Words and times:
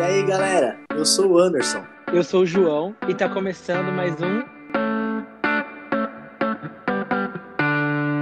E 0.00 0.02
aí, 0.02 0.22
galera? 0.22 0.80
Eu 0.88 1.04
sou 1.04 1.32
o 1.32 1.38
Anderson. 1.38 1.84
Eu 2.10 2.24
sou 2.24 2.40
o 2.40 2.46
João 2.46 2.96
e 3.06 3.14
tá 3.14 3.28
começando 3.28 3.92
mais 3.92 4.14
um 4.14 4.40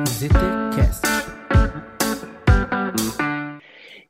ZTCast. 0.08 1.06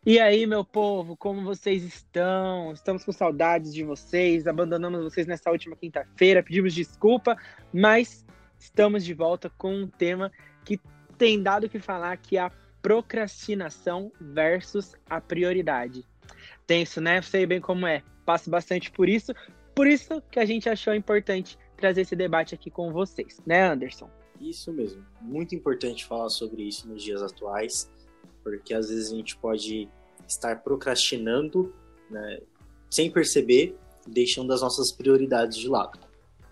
E 0.06 0.18
aí, 0.18 0.46
meu 0.46 0.64
povo, 0.64 1.14
como 1.14 1.44
vocês 1.44 1.84
estão? 1.84 2.72
Estamos 2.72 3.04
com 3.04 3.12
saudades 3.12 3.74
de 3.74 3.84
vocês, 3.84 4.46
abandonamos 4.46 5.04
vocês 5.04 5.26
nessa 5.26 5.50
última 5.50 5.76
quinta-feira, 5.76 6.42
pedimos 6.42 6.72
desculpa, 6.72 7.36
mas 7.70 8.24
estamos 8.58 9.04
de 9.04 9.12
volta 9.12 9.52
com 9.58 9.74
um 9.74 9.86
tema 9.86 10.32
que 10.64 10.80
tem 11.18 11.42
dado 11.42 11.64
o 11.64 11.68
que 11.68 11.78
falar, 11.78 12.16
que 12.16 12.38
é 12.38 12.40
a 12.40 12.52
procrastinação 12.80 14.10
versus 14.18 14.96
a 15.10 15.20
prioridade. 15.20 16.06
Tenso, 16.68 17.00
né? 17.00 17.20
Sei 17.22 17.46
bem 17.46 17.60
como 17.60 17.86
é. 17.86 18.04
Passo 18.24 18.48
bastante 18.48 18.92
por 18.92 19.08
isso, 19.08 19.32
por 19.74 19.86
isso 19.86 20.20
que 20.30 20.38
a 20.38 20.44
gente 20.44 20.68
achou 20.68 20.92
importante 20.92 21.58
trazer 21.76 22.00
esse 22.00 22.14
debate 22.14 22.54
aqui 22.54 22.68
com 22.68 22.92
vocês, 22.92 23.40
né, 23.46 23.68
Anderson? 23.68 24.10
Isso 24.40 24.72
mesmo. 24.72 25.06
Muito 25.22 25.54
importante 25.54 26.04
falar 26.04 26.28
sobre 26.28 26.62
isso 26.62 26.88
nos 26.88 27.02
dias 27.02 27.22
atuais, 27.22 27.90
porque 28.42 28.74
às 28.74 28.88
vezes 28.88 29.12
a 29.12 29.14
gente 29.14 29.36
pode 29.38 29.88
estar 30.26 30.62
procrastinando, 30.62 31.72
né, 32.10 32.40
sem 32.90 33.10
perceber, 33.10 33.76
deixando 34.06 34.52
as 34.52 34.60
nossas 34.60 34.92
prioridades 34.92 35.56
de 35.56 35.68
lado. 35.68 35.98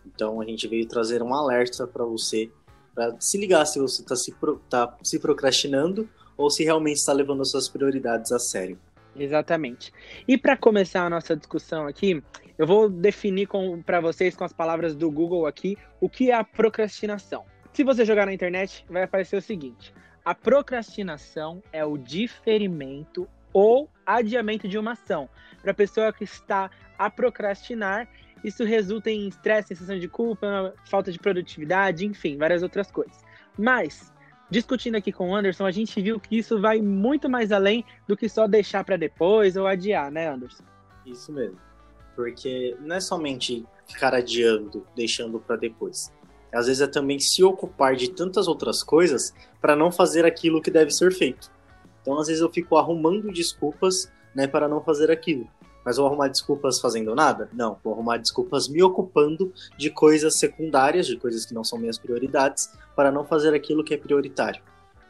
Então 0.07 0.41
a 0.41 0.45
gente 0.45 0.67
veio 0.69 0.87
trazer 0.87 1.23
um 1.23 1.35
alerta 1.35 1.87
para 1.87 2.05
você, 2.05 2.51
para 2.95 3.21
se 3.21 3.37
ligar 3.37 3.67
se 3.67 3.79
você 3.79 4.03
está 4.03 4.17
se, 4.17 4.33
pro, 4.33 4.61
tá 4.71 4.97
se 5.03 5.19
procrastinando 5.19 6.09
ou 6.37 6.49
se 6.49 6.65
realmente 6.65 6.99
está 6.99 7.13
levando 7.13 7.43
as 7.43 7.51
suas 7.51 7.69
prioridades 7.69 8.31
a 8.33 8.39
sério. 8.39 8.79
Exatamente. 9.19 9.93
E 10.27 10.37
para 10.37 10.57
começar 10.57 11.05
a 11.05 11.11
nossa 11.11 11.37
discussão 11.37 11.87
aqui, 11.87 12.23
eu 12.59 12.67
vou 12.67 12.89
definir 12.89 13.49
para 13.85 14.01
vocês 14.01 14.37
com 14.37 14.45
as 14.45 14.53
palavras 14.53 14.95
do 14.95 15.11
Google 15.11 15.47
aqui 15.47 15.77
o 16.01 16.09
que 16.09 16.31
é 16.31 16.35
a 16.35 16.45
procrastinação. 16.45 17.45
Se 17.73 17.85
você 17.85 18.05
jogar 18.05 18.27
na 18.27 18.33
internet, 18.33 18.85
vai 18.89 19.03
aparecer 19.03 19.37
o 19.37 19.43
seguinte: 19.43 19.93
a 20.25 20.35
procrastinação 20.35 21.63
é 21.73 21.85
o 21.85 21.97
diferimento 21.97 23.29
ou 23.53 23.91
adiamento 24.05 24.69
de 24.69 24.79
uma 24.79 24.93
ação. 24.93 25.29
Para 25.63 25.71
a 25.71 25.75
pessoa 25.75 26.13
que 26.13 26.25
está 26.25 26.71
a 26.99 27.11
procrastinar, 27.11 28.09
isso 28.45 28.65
resulta 28.65 29.11
em 29.11 29.29
estresse, 29.29 29.69
sensação 29.69 29.99
de 29.99 30.09
culpa, 30.09 30.75
falta 30.89 31.11
de 31.11 31.19
produtividade, 31.19 32.07
enfim, 32.07 32.37
várias 32.37 32.63
outras 32.63 32.91
coisas. 32.91 33.25
Mas 33.59 34.13
discutindo 34.51 34.97
aqui 34.97 35.13
com 35.13 35.31
o 35.31 35.35
Anderson, 35.35 35.67
a 35.67 35.71
gente 35.71 36.01
viu 36.01 36.21
que 36.21 36.39
isso 36.39 36.61
vai 36.61 36.81
muito 36.81 37.29
mais 37.29 37.53
além 37.53 37.85
do 38.07 38.17
que 38.17 38.29
só 38.29 38.47
deixar 38.47 38.85
para 38.85 38.97
depois 38.97 39.57
ou 39.57 39.67
adiar, 39.67 40.11
né, 40.11 40.29
Anderson? 40.29 40.65
Isso 41.05 41.33
mesmo. 41.33 41.59
Porque 42.15 42.77
não 42.81 42.97
é 42.97 43.01
somente 43.01 43.67
ficar 43.87 44.15
adiando, 44.15 44.87
deixando 44.95 45.39
para 45.39 45.57
depois. 45.57 46.13
Às 46.53 46.67
vezes 46.67 46.81
é 46.81 46.87
também 46.87 47.19
se 47.19 47.43
ocupar 47.45 47.95
de 47.97 48.11
tantas 48.11 48.49
outras 48.49 48.83
coisas 48.83 49.35
para 49.61 49.77
não 49.77 49.93
fazer 49.93 50.25
aquilo 50.25 50.63
que 50.63 50.71
deve 50.71 50.91
ser 50.91 51.13
feito. 51.13 51.51
Então, 52.01 52.19
às 52.19 52.29
vezes 52.29 52.41
eu 52.41 52.51
fico 52.51 52.77
arrumando 52.77 53.33
desculpas, 53.33 54.11
né, 54.35 54.47
para 54.47 54.69
não 54.69 54.81
fazer 54.81 55.11
aquilo. 55.11 55.49
Mas 55.87 55.99
vou 55.99 56.07
arrumar 56.09 56.27
desculpas 56.27 56.81
fazendo 56.81 57.15
nada? 57.15 57.49
Não, 57.53 57.79
vou 57.85 57.93
arrumar 57.93 58.17
desculpas 58.17 58.67
me 58.67 58.83
ocupando 58.83 59.53
de 59.79 59.89
coisas 59.89 60.37
secundárias, 60.37 61.07
de 61.07 61.17
coisas 61.17 61.47
que 61.47 61.55
não 61.55 61.63
são 61.63 61.79
minhas 61.79 61.97
prioridades, 61.97 62.73
para 62.97 63.13
não 63.13 63.25
fazer 63.25 63.55
aquilo 63.55 63.85
que 63.85 63.95
é 63.95 63.97
prioritário. 63.97 64.61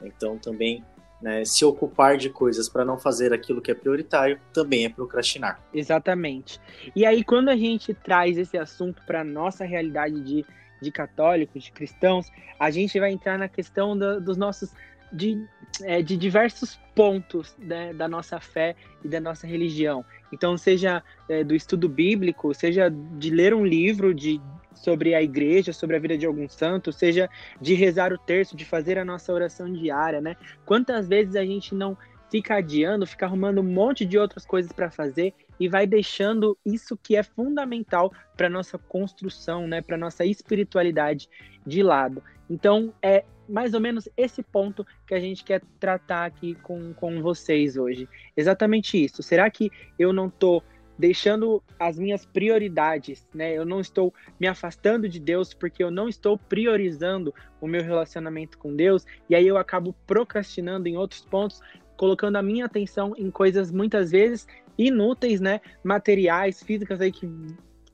Então, 0.02 0.36
também 0.36 0.84
né, 1.22 1.46
se 1.46 1.64
ocupar 1.64 2.18
de 2.18 2.28
coisas 2.28 2.68
para 2.68 2.84
não 2.84 2.98
fazer 2.98 3.32
aquilo 3.32 3.62
que 3.62 3.70
é 3.70 3.74
prioritário 3.74 4.38
também 4.52 4.84
é 4.84 4.90
procrastinar. 4.90 5.58
Exatamente. 5.72 6.60
E 6.94 7.06
aí, 7.06 7.24
quando 7.24 7.48
a 7.48 7.56
gente 7.56 7.94
traz 7.94 8.36
esse 8.36 8.58
assunto 8.58 9.02
para 9.06 9.24
nossa 9.24 9.64
realidade 9.64 10.20
de, 10.20 10.44
de 10.82 10.90
católicos, 10.92 11.64
de 11.64 11.72
cristãos, 11.72 12.30
a 12.60 12.70
gente 12.70 13.00
vai 13.00 13.12
entrar 13.12 13.38
na 13.38 13.48
questão 13.48 13.96
do, 13.96 14.20
dos 14.20 14.36
nossos 14.36 14.74
de, 15.12 15.44
é, 15.82 16.02
de 16.02 16.16
diversos 16.16 16.78
pontos 16.94 17.54
né, 17.58 17.92
da 17.92 18.08
nossa 18.08 18.40
fé 18.40 18.74
e 19.04 19.08
da 19.08 19.20
nossa 19.20 19.46
religião. 19.46 20.04
Então, 20.32 20.56
seja 20.56 21.02
é, 21.28 21.44
do 21.44 21.54
estudo 21.54 21.88
bíblico, 21.88 22.54
seja 22.54 22.90
de 22.90 23.30
ler 23.30 23.54
um 23.54 23.64
livro 23.64 24.14
de, 24.14 24.40
sobre 24.74 25.14
a 25.14 25.22
igreja, 25.22 25.72
sobre 25.72 25.96
a 25.96 25.98
vida 25.98 26.16
de 26.16 26.26
algum 26.26 26.48
santo, 26.48 26.92
seja 26.92 27.28
de 27.60 27.74
rezar 27.74 28.12
o 28.12 28.18
terço, 28.18 28.56
de 28.56 28.64
fazer 28.64 28.98
a 28.98 29.04
nossa 29.04 29.32
oração 29.32 29.72
diária, 29.72 30.20
né? 30.20 30.36
Quantas 30.64 31.08
vezes 31.08 31.36
a 31.36 31.44
gente 31.44 31.74
não 31.74 31.96
fica 32.30 32.56
adiando, 32.56 33.06
fica 33.06 33.26
arrumando 33.26 33.60
um 33.60 33.64
monte 33.64 34.04
de 34.04 34.18
outras 34.18 34.44
coisas 34.44 34.72
para 34.72 34.90
fazer 34.90 35.32
e 35.58 35.68
vai 35.68 35.86
deixando 35.86 36.58
isso 36.64 36.96
que 36.96 37.16
é 37.16 37.22
fundamental 37.22 38.12
para 38.36 38.50
nossa 38.50 38.76
construção, 38.76 39.66
né, 39.66 39.80
para 39.80 39.96
nossa 39.96 40.24
espiritualidade 40.24 41.28
de 41.66 41.82
lado. 41.82 42.22
Então, 42.48 42.92
é 43.02 43.24
mais 43.48 43.74
ou 43.74 43.80
menos 43.80 44.08
esse 44.16 44.42
ponto 44.42 44.86
que 45.06 45.14
a 45.14 45.20
gente 45.20 45.44
quer 45.44 45.62
tratar 45.78 46.24
aqui 46.24 46.54
com, 46.56 46.92
com 46.94 47.22
vocês 47.22 47.76
hoje. 47.76 48.08
Exatamente 48.36 49.02
isso. 49.02 49.22
Será 49.22 49.48
que 49.50 49.70
eu 49.98 50.12
não 50.12 50.26
estou 50.28 50.62
deixando 50.98 51.62
as 51.78 51.98
minhas 51.98 52.24
prioridades, 52.24 53.26
né? 53.34 53.52
Eu 53.52 53.64
não 53.64 53.80
estou 53.80 54.14
me 54.40 54.46
afastando 54.46 55.08
de 55.08 55.20
Deus 55.20 55.52
porque 55.52 55.82
eu 55.82 55.90
não 55.90 56.08
estou 56.08 56.38
priorizando 56.38 57.34
o 57.60 57.66
meu 57.66 57.82
relacionamento 57.82 58.56
com 58.58 58.74
Deus 58.74 59.04
e 59.28 59.34
aí 59.34 59.46
eu 59.46 59.58
acabo 59.58 59.94
procrastinando 60.06 60.88
em 60.88 60.96
outros 60.96 61.24
pontos, 61.24 61.60
colocando 61.96 62.36
a 62.36 62.42
minha 62.42 62.64
atenção 62.64 63.14
em 63.16 63.30
coisas 63.30 63.70
muitas 63.70 64.10
vezes 64.10 64.46
inúteis, 64.78 65.40
né? 65.40 65.60
Materiais, 65.82 66.62
físicas 66.62 67.00
aí 67.00 67.12
que 67.12 67.28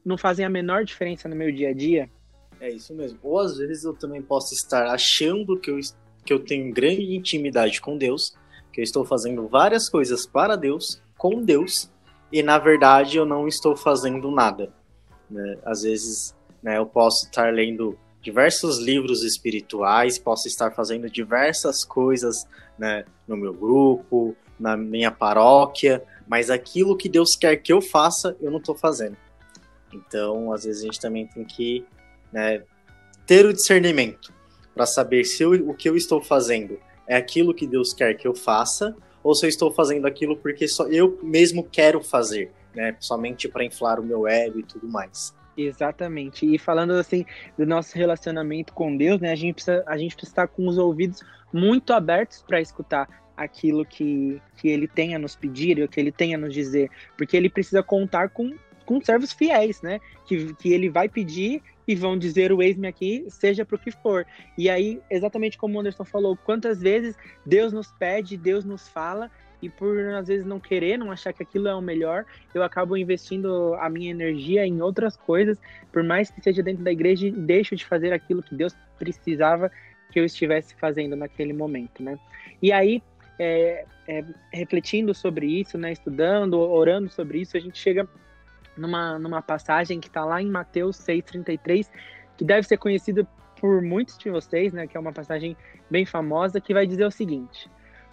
não 0.04 0.18
fazem 0.18 0.44
a 0.44 0.50
menor 0.50 0.84
diferença 0.84 1.28
no 1.28 1.36
meu 1.36 1.52
dia 1.52 1.70
a 1.70 1.74
dia. 1.74 2.10
É 2.62 2.70
isso 2.70 2.94
mesmo. 2.94 3.18
Ou 3.24 3.40
às 3.40 3.56
vezes 3.56 3.82
eu 3.82 3.92
também 3.92 4.22
posso 4.22 4.54
estar 4.54 4.86
achando 4.86 5.58
que 5.58 5.68
eu, 5.68 5.80
que 6.24 6.32
eu 6.32 6.38
tenho 6.38 6.72
grande 6.72 7.12
intimidade 7.12 7.80
com 7.80 7.98
Deus, 7.98 8.36
que 8.72 8.80
eu 8.80 8.84
estou 8.84 9.04
fazendo 9.04 9.48
várias 9.48 9.88
coisas 9.88 10.24
para 10.24 10.54
Deus, 10.54 11.02
com 11.18 11.42
Deus, 11.42 11.90
e 12.30 12.40
na 12.40 12.58
verdade 12.58 13.16
eu 13.16 13.26
não 13.26 13.48
estou 13.48 13.74
fazendo 13.74 14.30
nada. 14.30 14.72
Né? 15.28 15.58
Às 15.64 15.82
vezes 15.82 16.36
né, 16.62 16.78
eu 16.78 16.86
posso 16.86 17.26
estar 17.26 17.52
lendo 17.52 17.98
diversos 18.20 18.78
livros 18.78 19.24
espirituais, 19.24 20.16
posso 20.16 20.46
estar 20.46 20.70
fazendo 20.70 21.10
diversas 21.10 21.84
coisas 21.84 22.46
né, 22.78 23.04
no 23.26 23.36
meu 23.36 23.52
grupo, 23.52 24.36
na 24.56 24.76
minha 24.76 25.10
paróquia, 25.10 26.00
mas 26.28 26.48
aquilo 26.48 26.96
que 26.96 27.08
Deus 27.08 27.34
quer 27.34 27.56
que 27.56 27.72
eu 27.72 27.82
faça, 27.82 28.36
eu 28.40 28.52
não 28.52 28.58
estou 28.58 28.76
fazendo. 28.76 29.16
Então, 29.92 30.52
às 30.52 30.62
vezes 30.62 30.82
a 30.82 30.84
gente 30.84 31.00
também 31.00 31.26
tem 31.26 31.44
que 31.44 31.84
né, 32.32 32.62
ter 33.26 33.46
o 33.46 33.52
discernimento 33.52 34.32
para 34.74 34.86
saber 34.86 35.24
se 35.24 35.42
eu, 35.42 35.52
o 35.68 35.74
que 35.74 35.88
eu 35.88 35.96
estou 35.96 36.20
fazendo 36.20 36.78
é 37.06 37.16
aquilo 37.16 37.54
que 37.54 37.66
Deus 37.66 37.92
quer 37.92 38.14
que 38.14 38.26
eu 38.26 38.34
faça 38.34 38.94
ou 39.22 39.34
se 39.34 39.44
eu 39.44 39.48
estou 39.48 39.70
fazendo 39.70 40.06
aquilo 40.06 40.36
porque 40.36 40.66
só 40.66 40.86
eu 40.88 41.18
mesmo 41.22 41.62
quero 41.64 42.02
fazer, 42.02 42.50
né, 42.74 42.96
somente 42.98 43.48
para 43.48 43.64
inflar 43.64 44.00
o 44.00 44.02
meu 44.02 44.26
ego 44.26 44.58
e 44.58 44.62
tudo 44.62 44.88
mais. 44.88 45.34
Exatamente. 45.56 46.46
E 46.46 46.58
falando 46.58 46.92
assim 46.92 47.24
do 47.58 47.66
nosso 47.66 47.96
relacionamento 47.96 48.72
com 48.72 48.96
Deus, 48.96 49.20
né, 49.20 49.30
a 49.30 49.36
gente 49.36 49.54
precisa, 49.54 49.84
a 49.86 49.96
gente 49.96 50.14
precisa 50.14 50.32
estar 50.32 50.48
com 50.48 50.66
os 50.66 50.78
ouvidos 50.78 51.20
muito 51.52 51.92
abertos 51.92 52.42
para 52.46 52.60
escutar 52.60 53.06
aquilo 53.36 53.84
que, 53.84 54.40
que 54.56 54.68
ele 54.68 54.88
tem 54.88 55.14
a 55.14 55.18
nos 55.18 55.36
pedir 55.36 55.78
e 55.78 55.84
o 55.84 55.88
que 55.88 56.00
ele 56.00 56.12
tem 56.12 56.34
a 56.34 56.38
nos 56.38 56.54
dizer, 56.54 56.90
porque 57.16 57.36
ele 57.36 57.50
precisa 57.50 57.82
contar 57.82 58.30
com, 58.30 58.54
com 58.86 59.00
servos 59.00 59.32
fiéis, 59.32 59.82
né? 59.82 60.00
Que, 60.26 60.54
que 60.54 60.72
ele 60.72 60.88
vai 60.88 61.08
pedir 61.08 61.62
e 61.86 61.94
vão 61.94 62.16
dizer 62.16 62.52
o 62.52 62.62
eis-me 62.62 62.86
aqui, 62.86 63.24
seja 63.28 63.64
para 63.64 63.76
o 63.76 63.78
que 63.78 63.90
for. 63.90 64.26
E 64.56 64.70
aí, 64.70 65.00
exatamente 65.10 65.58
como 65.58 65.76
o 65.76 65.80
Anderson 65.80 66.04
falou, 66.04 66.36
quantas 66.36 66.80
vezes 66.80 67.16
Deus 67.44 67.72
nos 67.72 67.90
pede, 67.92 68.36
Deus 68.36 68.64
nos 68.64 68.88
fala, 68.88 69.30
e 69.60 69.68
por 69.68 69.96
às 70.14 70.26
vezes 70.26 70.44
não 70.44 70.58
querer, 70.58 70.98
não 70.98 71.12
achar 71.12 71.32
que 71.32 71.42
aquilo 71.42 71.68
é 71.68 71.74
o 71.74 71.80
melhor, 71.80 72.24
eu 72.52 72.62
acabo 72.62 72.96
investindo 72.96 73.74
a 73.74 73.88
minha 73.88 74.10
energia 74.10 74.66
em 74.66 74.82
outras 74.82 75.16
coisas, 75.16 75.58
por 75.92 76.02
mais 76.02 76.30
que 76.30 76.42
seja 76.42 76.62
dentro 76.62 76.82
da 76.82 76.90
igreja, 76.90 77.30
deixo 77.30 77.76
de 77.76 77.84
fazer 77.84 78.12
aquilo 78.12 78.42
que 78.42 78.54
Deus 78.54 78.74
precisava 78.98 79.70
que 80.10 80.20
eu 80.20 80.24
estivesse 80.24 80.74
fazendo 80.74 81.16
naquele 81.16 81.52
momento, 81.52 82.02
né? 82.02 82.18
E 82.60 82.70
aí, 82.70 83.02
é, 83.38 83.86
é, 84.06 84.24
refletindo 84.52 85.14
sobre 85.14 85.46
isso, 85.46 85.78
né, 85.78 85.92
estudando, 85.92 86.58
orando 86.58 87.08
sobre 87.08 87.40
isso, 87.40 87.56
a 87.56 87.60
gente 87.60 87.78
chega 87.78 88.06
numa, 88.76 89.18
numa 89.18 89.42
passagem 89.42 90.00
que 90.00 90.08
está 90.08 90.24
lá 90.24 90.40
em 90.40 90.50
Mateus 90.50 90.96
6,33, 90.98 91.88
que 92.36 92.44
deve 92.44 92.66
ser 92.66 92.78
conhecida 92.78 93.26
por 93.60 93.80
muitos 93.80 94.18
de 94.18 94.30
vocês, 94.30 94.72
né, 94.72 94.86
que 94.86 94.96
é 94.96 95.00
uma 95.00 95.12
passagem 95.12 95.56
bem 95.90 96.04
famosa, 96.04 96.60
que 96.60 96.74
vai 96.74 96.86
dizer 96.86 97.04
o 97.04 97.10
seguinte: 97.10 97.70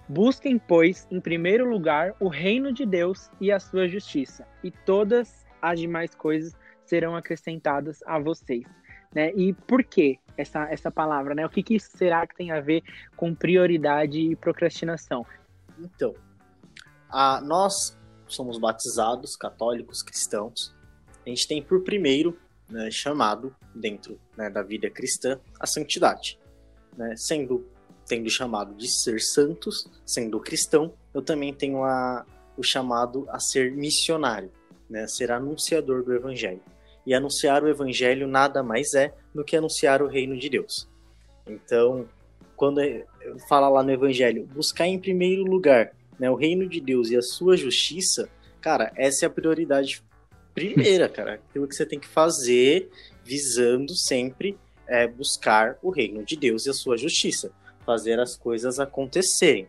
Busquem, 0.07 0.57
pois, 0.57 1.07
em 1.11 1.19
primeiro 1.19 1.69
lugar 1.69 2.13
o 2.19 2.27
reino 2.27 2.71
de 2.73 2.85
Deus 2.85 3.29
e 3.39 3.51
a 3.51 3.59
sua 3.59 3.87
justiça, 3.87 4.45
e 4.63 4.71
todas 4.71 5.45
as 5.61 5.79
demais 5.79 6.13
coisas 6.15 6.55
serão 6.85 7.15
acrescentadas 7.15 8.01
a 8.05 8.17
vocês. 8.19 8.65
Né? 9.13 9.31
E 9.35 9.53
por 9.53 9.83
que 9.83 10.19
essa, 10.37 10.63
essa 10.71 10.91
palavra? 10.91 11.35
Né? 11.35 11.45
O 11.45 11.49
que, 11.49 11.61
que 11.61 11.79
será 11.79 12.25
que 12.25 12.35
tem 12.35 12.51
a 12.51 12.61
ver 12.61 12.83
com 13.15 13.33
prioridade 13.35 14.19
e 14.19 14.35
procrastinação? 14.35 15.25
Então, 15.79 16.13
a, 17.09 17.41
nós 17.41 17.98
somos 18.29 18.57
batizados, 18.57 19.35
católicos, 19.35 20.01
cristãos, 20.01 20.73
a 21.25 21.29
gente 21.29 21.47
tem 21.47 21.61
por 21.61 21.83
primeiro 21.83 22.37
né, 22.69 22.89
chamado 22.91 23.55
dentro 23.73 24.19
né, 24.37 24.49
da 24.49 24.61
vida 24.61 24.89
cristã 24.89 25.39
a 25.59 25.65
santidade, 25.67 26.39
né, 26.97 27.15
sendo 27.15 27.65
tendo 28.07 28.27
chamado 28.27 28.73
de 28.73 28.87
ser 28.87 29.21
santos, 29.21 29.87
sendo 30.03 30.39
cristão, 30.39 30.91
eu 31.13 31.21
também 31.21 31.53
tenho 31.53 31.83
a, 31.83 32.25
o 32.57 32.63
chamado 32.63 33.27
a 33.29 33.39
ser 33.39 33.71
missionário, 33.71 34.51
né, 34.89 35.05
ser 35.05 35.31
anunciador 35.31 36.03
do 36.03 36.15
evangelho. 36.15 36.61
E 37.05 37.13
anunciar 37.13 37.63
o 37.63 37.67
evangelho 37.67 38.27
nada 38.27 38.63
mais 38.63 38.95
é 38.95 39.13
do 39.33 39.43
que 39.43 39.55
anunciar 39.55 40.01
o 40.01 40.07
reino 40.07 40.35
de 40.37 40.49
Deus. 40.49 40.89
Então, 41.47 42.09
quando 42.55 42.81
fala 43.47 43.69
lá 43.69 43.83
no 43.83 43.91
evangelho, 43.91 44.47
buscar 44.47 44.87
em 44.87 44.99
primeiro 44.99 45.43
lugar 45.43 45.91
né, 46.19 46.29
o 46.29 46.35
reino 46.35 46.67
de 46.67 46.81
Deus 46.81 47.09
e 47.09 47.17
a 47.17 47.21
sua 47.21 47.55
justiça, 47.55 48.29
cara, 48.59 48.91
essa 48.95 49.25
é 49.25 49.27
a 49.27 49.29
prioridade 49.29 50.03
primeira, 50.53 51.07
cara. 51.09 51.35
Aquilo 51.35 51.67
que 51.67 51.75
você 51.75 51.85
tem 51.85 51.99
que 51.99 52.07
fazer 52.07 52.89
visando 53.23 53.95
sempre 53.95 54.57
é 54.87 55.07
buscar 55.07 55.77
o 55.81 55.89
reino 55.89 56.23
de 56.23 56.35
Deus 56.35 56.65
e 56.65 56.69
a 56.69 56.73
sua 56.73 56.97
justiça, 56.97 57.51
fazer 57.85 58.19
as 58.19 58.35
coisas 58.35 58.79
acontecerem, 58.79 59.67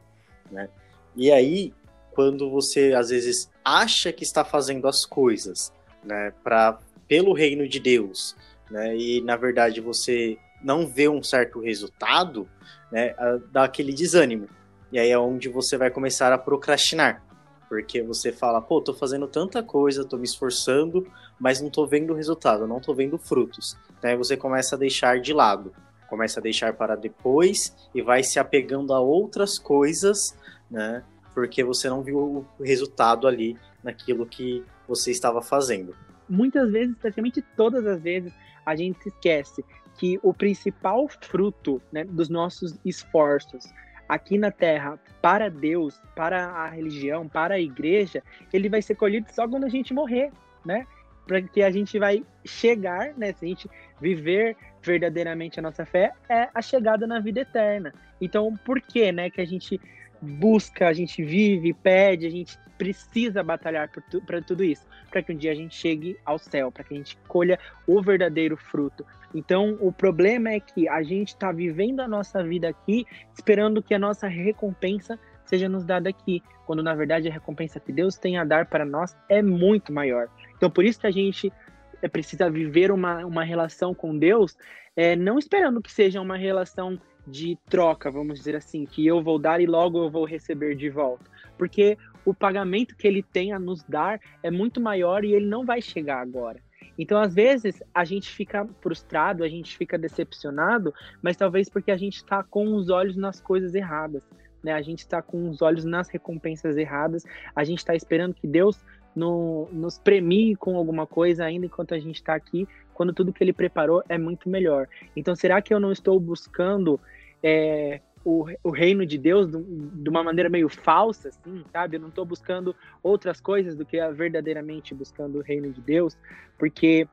né? 0.51 0.69
E 1.15 1.31
aí, 1.31 1.75
quando 2.13 2.51
você 2.51 2.93
às 2.95 3.11
vezes 3.11 3.51
acha 3.65 4.13
que 4.13 4.23
está 4.25 4.45
fazendo 4.45 4.89
as 4.89 5.05
coisas, 5.05 5.73
né, 6.03 6.33
para 6.43 6.79
pelo 7.07 7.33
reino 7.33 7.69
de 7.69 7.81
Deus, 7.81 8.37
né, 8.71 8.97
e 8.97 9.21
na 9.21 9.37
verdade 9.37 9.81
você 9.81 10.39
não 10.63 10.87
vê 10.87 11.09
um 11.09 11.23
certo 11.23 11.61
resultado, 11.61 12.49
né, 12.91 13.15
dá 13.51 13.65
aquele 13.65 13.93
desânimo. 13.93 14.49
E 14.93 14.99
aí 14.99 15.11
é 15.11 15.19
onde 15.19 15.49
você 15.49 15.77
vai 15.77 15.91
começar 15.91 16.33
a 16.33 16.39
procrastinar. 16.39 17.23
Porque 17.69 18.03
você 18.03 18.33
fala, 18.33 18.61
pô, 18.61 18.81
tô 18.81 18.93
fazendo 18.93 19.29
tanta 19.29 19.63
coisa, 19.63 20.05
tô 20.05 20.17
me 20.17 20.25
esforçando, 20.25 21.07
mas 21.39 21.61
não 21.61 21.71
tô 21.71 21.87
vendo 21.87 22.15
resultado, 22.15 22.67
não 22.67 22.81
tô 22.81 22.93
vendo 22.93 23.17
frutos. 23.17 23.77
Aí 24.03 24.17
você 24.17 24.37
começa 24.37 24.75
a 24.75 24.79
deixar 24.79 25.21
de 25.21 25.33
lado, 25.33 25.73
começa 26.09 26.41
a 26.41 26.43
deixar 26.43 26.73
para 26.73 26.97
depois 26.97 27.75
e 27.95 28.03
vai 28.03 28.25
se 28.25 28.41
apegando 28.41 28.93
a 28.93 28.99
outras 28.99 29.57
coisas, 29.59 30.37
né? 30.69 31.05
Porque 31.33 31.63
você 31.63 31.89
não 31.89 32.03
viu 32.03 32.45
o 32.59 32.63
resultado 32.63 33.29
ali 33.29 33.57
naquilo 33.85 34.27
que 34.27 34.65
você 34.89 35.13
estava 35.13 35.41
fazendo. 35.41 35.95
Muitas 36.29 36.71
vezes, 36.73 36.97
praticamente 36.97 37.41
todas 37.57 37.87
as 37.87 38.01
vezes, 38.03 38.33
a 38.67 38.75
gente 38.75 39.09
esquece 39.09 39.65
que 39.97 40.19
o 40.23 40.35
principal 40.35 41.09
fruto 41.21 41.81
né, 41.93 42.05
dos 42.05 42.29
nossos 42.29 42.77
esforços, 42.85 43.65
aqui 44.11 44.37
na 44.37 44.51
Terra 44.51 44.99
para 45.23 45.49
Deus, 45.49 46.03
para 46.17 46.47
a 46.47 46.67
religião, 46.67 47.29
para 47.29 47.55
a 47.55 47.61
igreja, 47.61 48.23
ele 48.53 48.69
vai 48.69 48.83
ser 48.83 48.97
colhido 48.97 49.33
só 49.33 49.47
quando 49.47 49.65
a 49.65 49.69
gente 49.69 49.95
morrer, 49.95 50.33
né? 50.65 50.85
Porque 51.29 51.63
a 51.63 51.71
gente 51.71 51.97
vai 51.97 52.25
chegar, 52.45 53.15
né? 53.17 53.33
Se 53.33 53.45
a 53.45 53.49
gente 53.49 53.71
viver 54.01 54.57
verdadeiramente 54.83 55.61
a 55.61 55.63
nossa 55.63 55.87
fé, 55.87 56.13
é 56.29 56.49
a 56.53 56.61
chegada 56.61 57.07
na 57.07 57.21
vida 57.21 57.43
eterna. 57.43 57.95
Então, 58.21 58.57
por 58.65 58.81
que, 58.81 59.13
né, 59.13 59.31
que 59.31 59.41
a 59.41 59.47
gente 59.47 59.81
busca, 60.21 60.89
a 60.89 60.93
gente 60.93 61.23
vive, 61.23 61.73
pede, 61.73 62.27
a 62.27 62.31
gente 62.31 62.59
precisa 62.77 63.43
batalhar 63.43 63.91
para 64.27 64.41
tudo 64.41 64.65
isso, 64.65 64.87
para 65.11 65.23
que 65.23 65.33
um 65.33 65.37
dia 65.37 65.53
a 65.53 65.55
gente 65.55 65.75
chegue 65.75 66.17
ao 66.25 66.39
céu, 66.39 66.73
para 66.73 66.83
que 66.83 66.95
a 66.95 66.97
gente 66.97 67.19
colha 67.29 67.59
o 67.87 68.01
verdadeiro 68.01 68.57
fruto. 68.57 69.05
Então, 69.35 69.77
o 69.81 69.93
problema 69.93 70.51
é 70.51 70.61
que 70.61 70.89
a 70.89 71.03
gente 71.03 71.29
está 71.29 71.53
vivendo 71.53 72.01
a 72.01 72.09
nossa 72.09 72.43
vida 72.43 72.69
aqui, 72.69 73.07
esperando 73.35 73.83
que 73.83 73.95
a 73.95 73.99
nossa 73.99 74.27
recompensa 74.27 75.19
seja 75.45 75.69
nos 75.69 75.85
dada 75.85 76.09
aqui, 76.09 76.43
quando 76.65 76.83
na 76.83 76.95
verdade 76.95 77.29
a 77.29 77.33
recompensa 77.33 77.81
que 77.81 77.93
Deus 77.93 78.17
tem 78.17 78.39
a 78.39 78.45
dar 78.45 78.67
para 78.67 78.85
nós 78.85 79.17
é 79.29 79.43
muito 79.43 79.93
maior. 79.93 80.29
Então, 80.57 80.71
por 80.71 80.85
isso 80.85 81.01
que 81.01 81.07
a 81.07 81.11
gente 81.11 81.53
é, 82.01 82.09
precisa 82.09 82.49
viver 82.49 82.91
uma, 82.91 83.27
uma 83.27 83.45
relação 83.45 83.93
com 83.93 84.17
Deus, 84.17 84.57
é, 84.97 85.17
não 85.17 85.39
esperando 85.39 85.83
que 85.83 85.93
seja 85.93 86.21
uma 86.21 86.37
relação 86.37 87.01
de 87.27 87.59
troca, 87.69 88.11
vamos 88.11 88.39
dizer 88.39 88.57
assim, 88.57 88.85
que 88.85 89.07
eu 89.07 89.23
vou 89.23 89.39
dar 89.39 89.61
e 89.61 89.67
logo 89.67 89.99
eu 90.05 90.11
vou 90.11 90.25
receber 90.25 90.75
de 90.75 90.89
volta. 90.89 91.25
Porque 91.57 91.97
o 92.25 92.35
pagamento 92.35 92.97
que 92.97 93.07
ele 93.07 93.23
tem 93.23 93.53
a 93.53 93.59
nos 93.59 93.83
dar 93.83 94.21
é 94.43 94.51
muito 94.51 94.81
maior 94.81 95.25
e 95.25 95.33
ele 95.33 95.47
não 95.47 95.65
vai 95.65 95.81
chegar 95.81 96.21
agora. 96.21 96.61
Então, 96.99 97.19
às 97.19 97.35
vezes, 97.35 97.83
a 97.95 98.05
gente 98.05 98.31
fica 98.31 98.69
frustrado, 98.81 99.43
a 99.43 99.49
gente 99.49 99.77
fica 99.77 99.97
decepcionado, 99.97 100.93
mas 101.23 101.37
talvez 101.37 101.69
porque 101.69 101.91
a 101.91 101.97
gente 101.97 102.17
está 102.17 102.43
com 102.43 102.75
os 102.75 102.91
olhos 102.91 103.17
nas 103.17 103.41
coisas 103.41 103.75
erradas. 103.75 104.23
Né? 104.63 104.73
A 104.73 104.83
gente 104.83 104.99
está 104.99 105.23
com 105.23 105.49
os 105.49 105.63
olhos 105.63 105.85
nas 105.85 106.09
recompensas 106.09 106.77
erradas, 106.77 107.25
a 107.57 107.65
gente 107.65 107.79
está 107.79 107.95
esperando 107.95 108.35
que 108.35 108.47
Deus 108.47 108.85
no, 109.15 109.69
nos 109.73 109.99
premie 109.99 110.55
com 110.57 110.77
alguma 110.77 111.07
coisa 111.07 111.45
ainda 111.45 111.67
enquanto 111.67 111.95
a 111.95 111.99
gente 111.99 112.17
está 112.17 112.35
aqui, 112.35 112.69
quando 113.01 113.15
tudo 113.15 113.33
que 113.33 113.43
Ele 113.43 113.55
preparou 113.55 114.05
é 114.11 114.19
muito 114.19 114.47
melhor. 114.47 114.87
Então, 115.17 115.35
será 115.35 115.63
que 115.63 115.73
eu 115.73 115.81
não 115.81 115.91
estou 115.91 116.21
buscando 116.21 117.01
é, 117.43 118.03
o, 118.23 118.45
o 118.63 118.69
reino 118.69 119.07
de 119.07 119.17
Deus 119.17 119.49
de 119.51 120.11
uma 120.11 120.23
maneira 120.23 120.51
meio 120.51 120.69
falsa, 120.69 121.31
assim, 121.31 121.65
sabe? 121.73 121.97
Eu 121.97 122.01
não 122.03 122.11
estou 122.11 122.27
buscando 122.27 122.77
outras 123.03 123.41
coisas 123.41 123.75
do 123.75 123.87
que 123.87 123.97
verdadeiramente 124.11 124.95
buscando 124.95 125.39
o 125.39 125.41
reino 125.41 125.71
de 125.71 125.81
Deus, 125.81 126.15
porque 126.59 127.09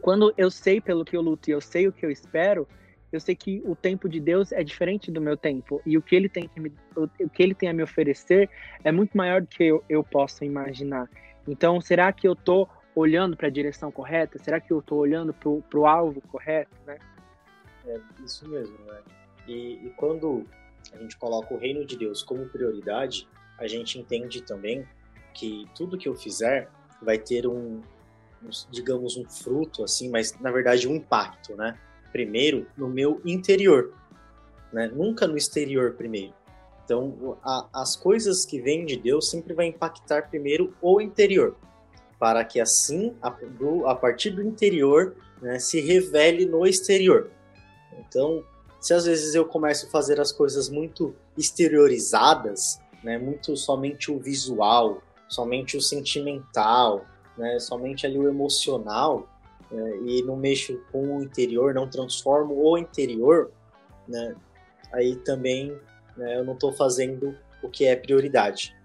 quando 0.00 0.32
eu 0.38 0.50
sei 0.50 0.80
pelo 0.80 1.04
que 1.04 1.14
eu 1.14 1.20
luto 1.20 1.50
e 1.50 1.52
eu 1.52 1.60
sei 1.60 1.86
o 1.86 1.92
que 1.92 2.06
eu 2.06 2.10
espero, 2.10 2.66
eu 3.12 3.20
sei 3.20 3.36
que 3.36 3.60
o 3.66 3.76
tempo 3.76 4.08
de 4.08 4.20
Deus 4.20 4.52
é 4.52 4.64
diferente 4.64 5.10
do 5.10 5.20
meu 5.20 5.36
tempo 5.36 5.82
e 5.84 5.98
o 5.98 6.02
que 6.02 6.16
ele 6.16 6.30
tem, 6.30 6.48
que 6.48 6.58
me, 6.58 6.72
o 6.96 7.28
que 7.28 7.42
ele 7.42 7.54
tem 7.54 7.68
a 7.68 7.74
me 7.74 7.82
oferecer 7.82 8.48
é 8.82 8.90
muito 8.90 9.14
maior 9.14 9.42
do 9.42 9.48
que 9.48 9.64
eu, 9.64 9.84
eu 9.86 10.02
possa 10.02 10.46
imaginar. 10.46 11.10
Então, 11.46 11.78
será 11.78 12.10
que 12.10 12.26
eu 12.26 12.32
estou 12.32 12.66
olhando 13.00 13.36
para 13.36 13.48
a 13.48 13.50
direção 13.50 13.90
correta? 13.90 14.38
Será 14.38 14.60
que 14.60 14.72
eu 14.72 14.78
estou 14.78 14.98
olhando 14.98 15.32
para 15.34 15.78
o 15.78 15.86
alvo 15.86 16.20
correto, 16.22 16.76
né? 16.86 16.98
É 17.86 17.98
isso 18.24 18.48
mesmo, 18.48 18.76
né? 18.86 19.00
E, 19.48 19.86
e 19.86 19.90
quando 19.96 20.46
a 20.92 20.96
gente 20.98 21.16
coloca 21.16 21.52
o 21.52 21.58
reino 21.58 21.84
de 21.84 21.96
Deus 21.96 22.22
como 22.22 22.46
prioridade, 22.46 23.28
a 23.58 23.66
gente 23.66 23.98
entende 23.98 24.42
também 24.42 24.86
que 25.34 25.64
tudo 25.74 25.98
que 25.98 26.08
eu 26.08 26.14
fizer 26.14 26.68
vai 27.02 27.18
ter 27.18 27.46
um, 27.46 27.80
digamos, 28.70 29.16
um 29.16 29.28
fruto, 29.28 29.84
assim, 29.84 30.10
mas 30.10 30.38
na 30.40 30.50
verdade 30.50 30.88
um 30.88 30.94
impacto, 30.94 31.56
né? 31.56 31.78
Primeiro 32.12 32.66
no 32.76 32.88
meu 32.88 33.20
interior, 33.24 33.92
né? 34.72 34.88
Nunca 34.88 35.26
no 35.26 35.36
exterior 35.36 35.94
primeiro. 35.94 36.34
Então, 36.84 37.38
a, 37.42 37.68
as 37.72 37.94
coisas 37.94 38.44
que 38.44 38.60
vêm 38.60 38.84
de 38.84 38.96
Deus 38.96 39.30
sempre 39.30 39.54
vai 39.54 39.66
impactar 39.66 40.28
primeiro 40.28 40.74
o 40.82 41.00
interior, 41.00 41.56
para 42.20 42.44
que 42.44 42.60
assim, 42.60 43.16
a, 43.22 43.30
do, 43.30 43.86
a 43.86 43.94
partir 43.96 44.30
do 44.30 44.42
interior, 44.42 45.16
né, 45.40 45.58
se 45.58 45.80
revele 45.80 46.44
no 46.44 46.66
exterior. 46.66 47.30
Então, 47.98 48.44
se 48.78 48.92
às 48.92 49.06
vezes 49.06 49.34
eu 49.34 49.46
começo 49.46 49.86
a 49.86 49.90
fazer 49.90 50.20
as 50.20 50.30
coisas 50.30 50.68
muito 50.68 51.14
exteriorizadas, 51.36 52.78
né, 53.02 53.16
muito 53.16 53.56
somente 53.56 54.12
o 54.12 54.18
visual, 54.18 55.02
somente 55.28 55.78
o 55.78 55.80
sentimental, 55.80 57.06
né, 57.38 57.58
somente 57.58 58.06
ali 58.06 58.18
o 58.18 58.28
emocional, 58.28 59.26
né, 59.70 59.96
e 60.04 60.22
não 60.22 60.36
mexo 60.36 60.78
com 60.92 61.16
o 61.16 61.22
interior, 61.22 61.72
não 61.72 61.88
transformo 61.88 62.54
o 62.54 62.76
interior, 62.76 63.50
né, 64.06 64.36
aí 64.92 65.16
também 65.16 65.74
né, 66.18 66.36
eu 66.36 66.44
não 66.44 66.52
estou 66.52 66.70
fazendo 66.70 67.34
o 67.62 67.70
que 67.70 67.86
é 67.86 67.96
prioridade. 67.96 68.76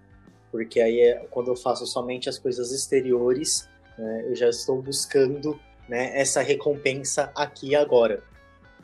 Porque 0.56 0.80
aí 0.80 1.00
é 1.00 1.26
quando 1.30 1.48
eu 1.48 1.54
faço 1.54 1.86
somente 1.86 2.30
as 2.30 2.38
coisas 2.38 2.72
exteriores, 2.72 3.68
né, 3.98 4.24
eu 4.26 4.34
já 4.34 4.48
estou 4.48 4.80
buscando 4.80 5.60
né, 5.86 6.18
essa 6.18 6.40
recompensa 6.40 7.30
aqui 7.34 7.76
agora. 7.76 8.22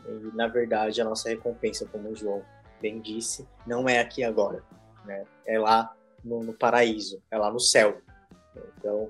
E, 0.07 0.37
na 0.37 0.49
verdade, 0.49 1.01
a 1.01 1.05
nossa 1.07 1.31
recompensa, 1.31 1.87
como 1.87 2.11
o 2.11 2.15
João 2.15 2.43
bem 2.79 3.01
disse, 3.01 3.49
não 3.67 3.89
é 3.89 4.01
aqui 4.01 4.23
agora. 4.23 4.63
Né? 5.07 5.25
É 5.47 5.59
lá 5.59 5.97
no, 6.23 6.43
no 6.43 6.53
paraíso, 6.53 7.23
é 7.31 7.39
lá 7.39 7.51
no 7.51 7.59
céu. 7.59 8.03
Então, 8.77 9.09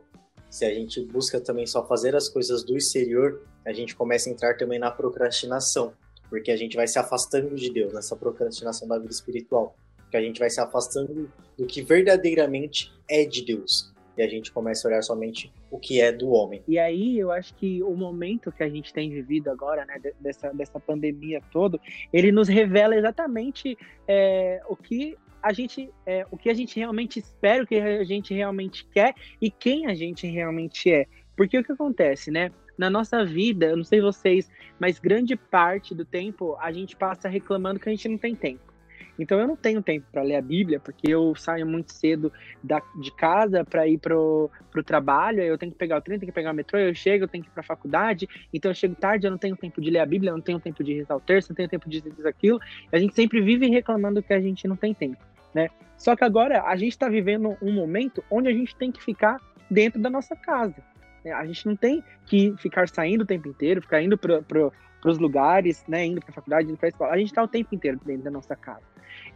se 0.49 0.65
a 0.65 0.73
gente 0.73 1.05
busca 1.05 1.41
também 1.41 1.67
só 1.67 1.85
fazer 1.85 2.15
as 2.15 2.29
coisas 2.29 2.63
do 2.63 2.77
exterior, 2.77 3.43
a 3.67 3.73
gente 3.73 3.97
começa 3.97 4.31
a 4.31 4.33
entrar 4.33 4.57
também 4.57 4.79
na 4.79 4.93
procrastinação, 4.93 5.95
porque 6.31 6.53
a 6.53 6.57
gente 6.57 6.77
vai 6.77 6.87
se 6.87 6.97
afastando 6.97 7.57
de 7.57 7.73
Deus, 7.73 7.93
nessa 7.93 8.15
procrastinação 8.15 8.87
da 8.87 9.01
vida 9.01 9.13
espiritual, 9.13 9.75
que 10.13 10.17
a 10.19 10.21
gente 10.21 10.39
vai 10.39 10.51
se 10.51 10.61
afastando 10.61 11.33
do 11.59 11.67
que 11.67 11.83
verdadeiramente 11.83 12.93
é 13.09 13.25
de 13.25 13.45
Deus 13.45 13.91
e 14.17 14.23
a 14.23 14.29
gente 14.29 14.53
começa 14.53 14.87
a 14.87 14.91
olhar 14.91 15.03
somente 15.03 15.51
o 15.71 15.79
que 15.79 16.01
é 16.01 16.13
do 16.13 16.31
homem. 16.33 16.63
E 16.69 16.79
aí 16.79 17.19
eu 17.19 17.33
acho 17.33 17.55
que 17.55 17.83
o 17.83 17.97
momento 17.97 18.53
que 18.53 18.63
a 18.63 18.69
gente 18.69 18.93
tem 18.93 19.09
vivido 19.09 19.51
agora, 19.51 19.87
né, 19.87 19.99
dessa, 20.21 20.51
dessa 20.53 20.79
pandemia 20.79 21.41
todo, 21.51 21.81
ele 22.13 22.31
nos 22.31 22.47
revela 22.47 22.95
exatamente 22.95 23.77
é, 24.07 24.61
o 24.69 24.77
que 24.77 25.17
a 25.43 25.51
gente 25.53 25.91
é, 26.05 26.27
o 26.31 26.37
que 26.37 26.51
a 26.51 26.55
gente 26.55 26.79
realmente 26.79 27.19
espera, 27.19 27.65
o 27.65 27.67
que 27.67 27.77
a 27.77 28.05
gente 28.05 28.35
realmente 28.35 28.87
quer 28.93 29.15
e 29.41 29.51
quem 29.51 29.87
a 29.87 29.95
gente 29.95 30.27
realmente 30.27 30.93
é. 30.93 31.07
Porque 31.35 31.59
o 31.59 31.65
que 31.65 31.73
acontece, 31.73 32.31
né? 32.31 32.53
Na 32.77 32.91
nossa 32.91 33.25
vida, 33.25 33.67
eu 33.67 33.77
não 33.79 33.85
sei 33.85 34.03
vocês, 34.03 34.51
mas 34.79 34.99
grande 34.99 35.37
parte 35.37 35.95
do 35.95 36.05
tempo 36.05 36.55
a 36.61 36.71
gente 36.71 36.97
passa 36.97 37.31
reclamando 37.31 37.81
que 37.81 37.89
a 37.89 37.93
gente 37.93 38.09
não 38.09 38.19
tem 38.19 38.35
tempo. 38.35 38.72
Então 39.19 39.39
eu 39.39 39.47
não 39.47 39.57
tenho 39.57 39.83
tempo 39.83 40.07
para 40.11 40.23
ler 40.23 40.37
a 40.37 40.43
Bíblia, 40.43 40.81
porque 40.81 41.13
eu 41.13 41.35
saio 41.35 41.67
muito 41.67 41.93
cedo 41.93 42.33
da, 42.63 42.83
de 43.01 43.15
casa 43.15 43.65
para 43.65 43.87
ir 43.87 43.99
pro, 43.99 44.51
pro 44.71 44.83
trabalho, 44.83 45.43
eu 45.43 45.59
tenho 45.59 45.73
que 45.73 45.79
pegar 45.79 45.99
o 45.99 46.01
trem, 46.01 46.19
tenho 46.19 46.33
que 46.33 46.35
pegar 46.35 46.53
o 46.53 46.55
metrô, 46.55 46.79
eu 46.79 46.95
chego, 46.95 47.25
eu 47.25 47.29
tenho 47.29 47.45
que 47.45 47.51
ir 47.51 47.53
pra 47.53 47.63
faculdade, 47.63 48.29
então 48.53 48.71
eu 48.71 48.75
chego 48.75 48.95
tarde, 48.95 49.27
eu 49.27 49.31
não 49.31 49.39
tenho 49.39 49.57
tempo 49.57 49.81
de 49.81 49.91
ler 49.91 50.01
a 50.01 50.07
Bíblia, 50.07 50.31
eu 50.31 50.37
não 50.37 50.43
tenho 50.43 50.59
tempo 50.59 50.83
de 50.83 50.95
rezar 50.95 51.17
o 51.17 51.21
terço, 51.21 51.51
não 51.51 51.57
tenho 51.57 51.69
tempo 51.69 51.89
de 51.89 52.01
dizer 52.01 52.27
aquilo. 52.27 52.59
A 52.91 52.99
gente 52.99 53.15
sempre 53.15 53.41
vive 53.41 53.69
reclamando 53.69 54.23
que 54.23 54.33
a 54.33 54.41
gente 54.41 54.67
não 54.67 54.77
tem 54.77 54.95
tempo, 54.95 55.23
né? 55.55 55.69
Só 55.97 56.17
que 56.17 56.25
agora 56.25 56.63
a 56.65 56.75
gente 56.75 56.93
está 56.93 57.09
vivendo 57.09 57.57
um 57.63 57.73
momento 57.73 58.25
onde 58.31 58.49
a 58.49 58.53
gente 58.53 58.75
tem 58.75 58.91
que 58.91 59.03
ficar 59.03 59.41
dentro 59.71 60.01
da 60.01 60.11
nossa 60.11 60.35
casa. 60.35 60.92
Né? 61.25 61.33
A 61.33 61.45
gente 61.47 61.67
não 61.67 61.77
tem 61.77 62.03
que 62.27 62.55
ficar 62.59 62.89
saindo 62.89 63.23
o 63.23 63.27
tempo 63.27 63.49
inteiro, 63.49 63.83
ficar 63.83 64.03
indo 64.03 64.17
para 64.17 64.71
os 65.05 65.19
lugares, 65.19 65.85
né? 65.89 66.07
indo 66.07 66.21
para 66.21 66.31
a 66.31 66.35
faculdade, 66.35 66.69
indo 66.69 66.77
para 66.77 66.89
a 66.89 66.91
escola. 66.91 67.13
A 67.13 67.19
gente 67.19 67.29
está 67.29 67.43
o 67.43 67.49
tempo 67.49 67.75
inteiro 67.75 68.01
dentro 68.05 68.25
da 68.25 68.31
nossa 68.31 68.57
casa. 68.57 68.83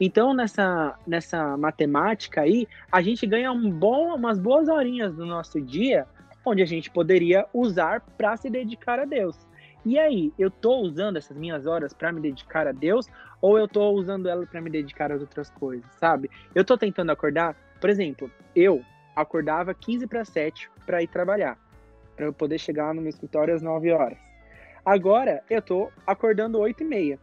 Então, 0.00 0.34
nessa, 0.34 0.98
nessa 1.06 1.56
matemática 1.56 2.42
aí, 2.42 2.66
a 2.90 3.00
gente 3.02 3.26
ganha 3.26 3.52
um 3.52 3.70
bom, 3.70 4.14
umas 4.14 4.38
boas 4.38 4.68
horinhas 4.68 5.14
do 5.14 5.24
nosso 5.24 5.60
dia, 5.60 6.06
onde 6.44 6.62
a 6.62 6.66
gente 6.66 6.90
poderia 6.90 7.46
usar 7.52 8.00
para 8.00 8.36
se 8.36 8.48
dedicar 8.48 8.98
a 8.98 9.04
Deus. 9.04 9.36
E 9.84 9.98
aí, 9.98 10.32
eu 10.38 10.48
estou 10.48 10.82
usando 10.82 11.16
essas 11.16 11.36
minhas 11.36 11.66
horas 11.66 11.92
para 11.92 12.10
me 12.10 12.20
dedicar 12.20 12.66
a 12.66 12.72
Deus 12.72 13.06
ou 13.40 13.58
eu 13.58 13.66
estou 13.66 13.94
usando 13.94 14.28
elas 14.28 14.48
para 14.48 14.60
me 14.60 14.70
dedicar 14.70 15.12
às 15.12 15.20
outras 15.20 15.50
coisas, 15.50 15.88
sabe? 15.94 16.30
Eu 16.54 16.62
estou 16.62 16.76
tentando 16.76 17.12
acordar, 17.12 17.54
por 17.80 17.88
exemplo, 17.88 18.30
eu 18.54 18.82
acordava 19.14 19.72
15 19.72 20.06
para 20.06 20.24
7 20.24 20.68
para 20.84 21.02
ir 21.02 21.06
trabalhar, 21.06 21.56
para 22.16 22.26
eu 22.26 22.32
poder 22.32 22.58
chegar 22.58 22.94
no 22.94 23.00
meu 23.00 23.10
escritório 23.10 23.54
às 23.54 23.62
9 23.62 23.92
horas. 23.92 24.18
Agora 24.84 25.42
eu 25.50 25.58
estou 25.58 25.92
acordando 26.06 26.58
8 26.58 26.82
e 26.82 26.86
meia. 26.86 27.18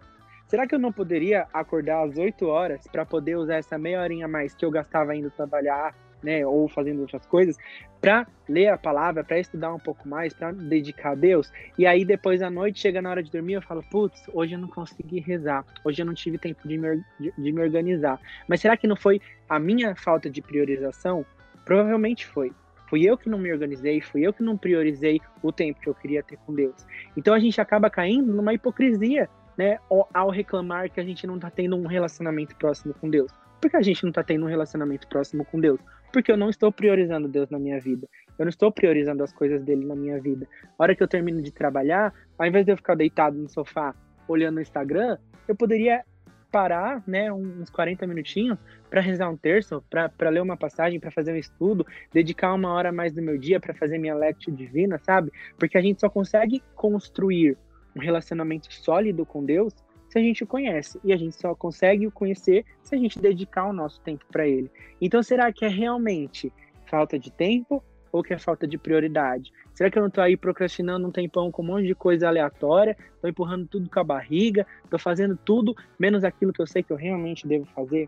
Será 0.47 0.67
que 0.67 0.75
eu 0.75 0.79
não 0.79 0.91
poderia 0.91 1.47
acordar 1.51 2.03
às 2.03 2.17
8 2.17 2.45
horas 2.45 2.85
para 2.87 3.05
poder 3.05 3.37
usar 3.37 3.55
essa 3.55 3.77
meia 3.77 4.01
horinha 4.01 4.25
a 4.25 4.29
mais 4.29 4.53
que 4.53 4.63
eu 4.63 4.69
gastava 4.69 5.15
indo 5.15 5.31
trabalhar, 5.31 5.95
né, 6.21 6.45
ou 6.45 6.67
fazendo 6.69 7.01
outras 7.01 7.25
coisas, 7.25 7.57
para 7.99 8.27
ler 8.47 8.67
a 8.67 8.77
palavra, 8.77 9.23
para 9.23 9.39
estudar 9.39 9.73
um 9.73 9.79
pouco 9.79 10.07
mais, 10.07 10.33
para 10.33 10.51
dedicar 10.51 11.11
a 11.11 11.15
Deus. 11.15 11.51
E 11.77 11.85
aí 11.85 12.05
depois 12.05 12.41
à 12.41 12.49
noite 12.49 12.79
chega 12.79 13.01
na 13.01 13.09
hora 13.09 13.23
de 13.23 13.31
dormir, 13.31 13.53
eu 13.53 13.61
falo, 13.61 13.83
putz, 13.89 14.21
hoje 14.33 14.53
eu 14.53 14.59
não 14.59 14.67
consegui 14.67 15.19
rezar, 15.19 15.65
hoje 15.83 16.01
eu 16.01 16.05
não 16.05 16.13
tive 16.13 16.37
tempo 16.37 16.67
de 16.67 16.77
me, 16.77 17.03
de, 17.19 17.31
de 17.37 17.51
me 17.51 17.61
organizar. 17.61 18.19
Mas 18.47 18.61
será 18.61 18.75
que 18.77 18.87
não 18.87 18.95
foi 18.95 19.21
a 19.47 19.57
minha 19.57 19.95
falta 19.95 20.29
de 20.29 20.41
priorização? 20.41 21.25
Provavelmente 21.65 22.25
foi. 22.25 22.51
Fui 22.93 23.09
eu 23.09 23.17
que 23.17 23.27
não 23.27 23.39
me 23.39 23.51
organizei, 23.51 23.99
fui 24.01 24.21
eu 24.21 24.31
que 24.31 24.43
não 24.43 24.55
priorizei 24.55 25.19
o 25.41 25.51
tempo 25.51 25.79
que 25.79 25.89
eu 25.89 25.95
queria 25.95 26.21
ter 26.21 26.37
com 26.45 26.53
Deus. 26.53 26.75
Então 27.17 27.33
a 27.33 27.39
gente 27.39 27.59
acaba 27.59 27.89
caindo 27.89 28.31
numa 28.31 28.53
hipocrisia, 28.53 29.27
né, 29.57 29.79
ao 30.13 30.29
reclamar 30.29 30.91
que 30.91 30.99
a 30.99 31.03
gente 31.03 31.25
não 31.25 31.37
está 31.37 31.49
tendo 31.49 31.75
um 31.75 31.87
relacionamento 31.87 32.55
próximo 32.55 32.93
com 32.93 33.09
Deus. 33.09 33.31
Por 33.59 33.71
que 33.71 33.77
a 33.77 33.81
gente 33.81 34.03
não 34.03 34.11
está 34.11 34.21
tendo 34.21 34.45
um 34.45 34.47
relacionamento 34.47 35.07
próximo 35.07 35.43
com 35.43 35.59
Deus? 35.59 35.79
Porque 36.11 36.31
eu 36.31 36.37
não 36.37 36.51
estou 36.51 36.71
priorizando 36.71 37.27
Deus 37.27 37.49
na 37.49 37.57
minha 37.57 37.79
vida. 37.79 38.07
Eu 38.37 38.45
não 38.45 38.51
estou 38.51 38.71
priorizando 38.71 39.23
as 39.23 39.33
coisas 39.33 39.63
dele 39.63 39.87
na 39.87 39.95
minha 39.95 40.21
vida. 40.21 40.47
A 40.77 40.83
hora 40.83 40.95
que 40.95 41.01
eu 41.01 41.07
termino 41.07 41.41
de 41.41 41.51
trabalhar, 41.51 42.13
ao 42.37 42.45
invés 42.45 42.63
de 42.63 42.73
eu 42.73 42.77
ficar 42.77 42.93
deitado 42.93 43.35
no 43.35 43.49
sofá 43.49 43.95
olhando 44.27 44.57
o 44.57 44.61
Instagram, 44.61 45.17
eu 45.47 45.55
poderia 45.55 46.05
parar, 46.53 47.01
né, 47.07 47.33
uns 47.33 47.71
40 47.71 48.05
minutinhos 48.05 48.59
para 48.87 49.01
rezar 49.01 49.27
um 49.27 49.35
terço, 49.35 49.83
para 49.89 50.29
ler 50.29 50.39
uma 50.39 50.55
passagem, 50.55 50.99
para 50.99 51.09
fazer 51.09 51.33
um 51.33 51.35
estudo, 51.35 51.83
dedicar 52.13 52.53
uma 52.53 52.71
hora 52.71 52.91
mais 52.91 53.11
do 53.11 53.23
meu 53.23 53.39
dia 53.39 53.59
para 53.59 53.73
fazer 53.73 53.97
minha 53.97 54.13
lectio 54.13 54.53
divina, 54.53 54.99
sabe? 54.99 55.31
Porque 55.57 55.79
a 55.79 55.81
gente 55.81 55.99
só 55.99 56.07
consegue 56.07 56.61
construir 56.75 57.57
um 57.95 57.99
relacionamento 57.99 58.71
sólido 58.71 59.25
com 59.25 59.43
Deus 59.43 59.73
se 60.07 60.19
a 60.19 60.21
gente 60.21 60.43
o 60.43 60.47
conhece. 60.47 60.99
E 61.03 61.11
a 61.11 61.17
gente 61.17 61.35
só 61.35 61.55
consegue 61.55 62.05
o 62.05 62.11
conhecer 62.11 62.63
se 62.83 62.93
a 62.93 62.99
gente 62.99 63.17
dedicar 63.17 63.65
o 63.65 63.73
nosso 63.73 63.99
tempo 64.01 64.23
para 64.31 64.47
ele. 64.47 64.69
Então, 65.01 65.23
será 65.23 65.51
que 65.51 65.65
é 65.65 65.67
realmente 65.67 66.53
falta 66.85 67.17
de 67.17 67.31
tempo 67.31 67.83
ou 68.13 68.23
que 68.23 68.31
é 68.31 68.37
falta 68.37 68.67
de 68.67 68.77
prioridade? 68.77 69.51
Será 69.73 69.89
que 69.89 69.97
eu 69.97 70.01
não 70.01 70.07
estou 70.07 70.23
aí 70.23 70.37
procrastinando 70.37 71.07
um 71.07 71.11
tempão 71.11 71.51
com 71.51 71.63
um 71.63 71.65
monte 71.65 71.87
de 71.87 71.95
coisa 71.95 72.27
aleatória, 72.27 72.95
estou 73.15 73.27
empurrando 73.27 73.67
tudo 73.67 73.89
com 73.89 73.99
a 73.99 74.03
barriga, 74.03 74.67
estou 74.83 74.99
fazendo 74.99 75.35
tudo 75.35 75.75
menos 75.97 76.23
aquilo 76.23 76.53
que 76.53 76.61
eu 76.61 76.67
sei 76.67 76.83
que 76.83 76.93
eu 76.93 76.95
realmente 76.95 77.47
devo 77.47 77.65
fazer? 77.73 78.07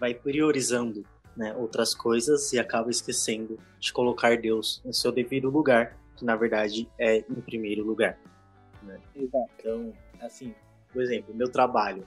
Vai 0.00 0.14
priorizando 0.14 1.04
né, 1.36 1.54
outras 1.54 1.94
coisas 1.94 2.52
e 2.54 2.58
acaba 2.58 2.90
esquecendo 2.90 3.58
de 3.78 3.92
colocar 3.92 4.36
Deus 4.38 4.80
no 4.82 4.94
seu 4.94 5.12
devido 5.12 5.50
lugar, 5.50 5.94
que 6.16 6.24
na 6.24 6.34
verdade 6.34 6.88
é 6.98 7.18
em 7.18 7.40
primeiro 7.42 7.84
lugar. 7.84 8.18
Né? 8.82 8.98
Exato. 9.14 9.50
Então, 9.58 9.92
assim, 10.22 10.54
por 10.90 11.02
exemplo, 11.02 11.34
meu 11.34 11.50
trabalho. 11.50 12.06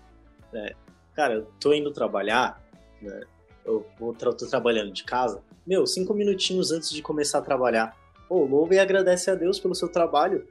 Né? 0.51 0.71
Cara, 1.13 1.36
eu 1.36 1.45
tô 1.60 1.71
indo 1.71 1.91
trabalhar, 1.91 2.60
né? 3.00 3.21
Eu 3.65 3.85
vou 3.99 4.13
tô 4.13 4.33
trabalhando 4.47 4.91
de 4.91 5.03
casa, 5.03 5.41
meu, 5.65 5.85
cinco 5.85 6.13
minutinhos 6.13 6.71
antes 6.71 6.89
de 6.91 7.01
começar 7.01 7.39
a 7.39 7.41
trabalhar. 7.41 7.95
Pô, 8.27 8.45
louva 8.45 8.75
e 8.75 8.79
agradece 8.79 9.29
a 9.29 9.35
Deus 9.35 9.59
pelo 9.59 9.75
seu 9.75 9.89
trabalho, 9.89 10.47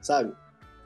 sabe? 0.00 0.32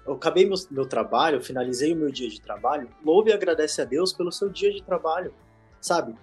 Eu 0.06 0.14
acabei 0.14 0.46
meu, 0.46 0.56
meu 0.70 0.86
trabalho, 0.86 1.42
finalizei 1.42 1.92
o 1.92 1.96
meu 1.96 2.10
dia 2.10 2.28
de 2.28 2.40
trabalho, 2.40 2.88
louve 3.04 3.30
e 3.30 3.32
agradece 3.32 3.80
a 3.80 3.84
Deus 3.84 4.12
pelo 4.12 4.30
seu 4.30 4.48
dia 4.48 4.70
de 4.72 4.82
trabalho, 4.82 5.32
sabe? 5.80 6.14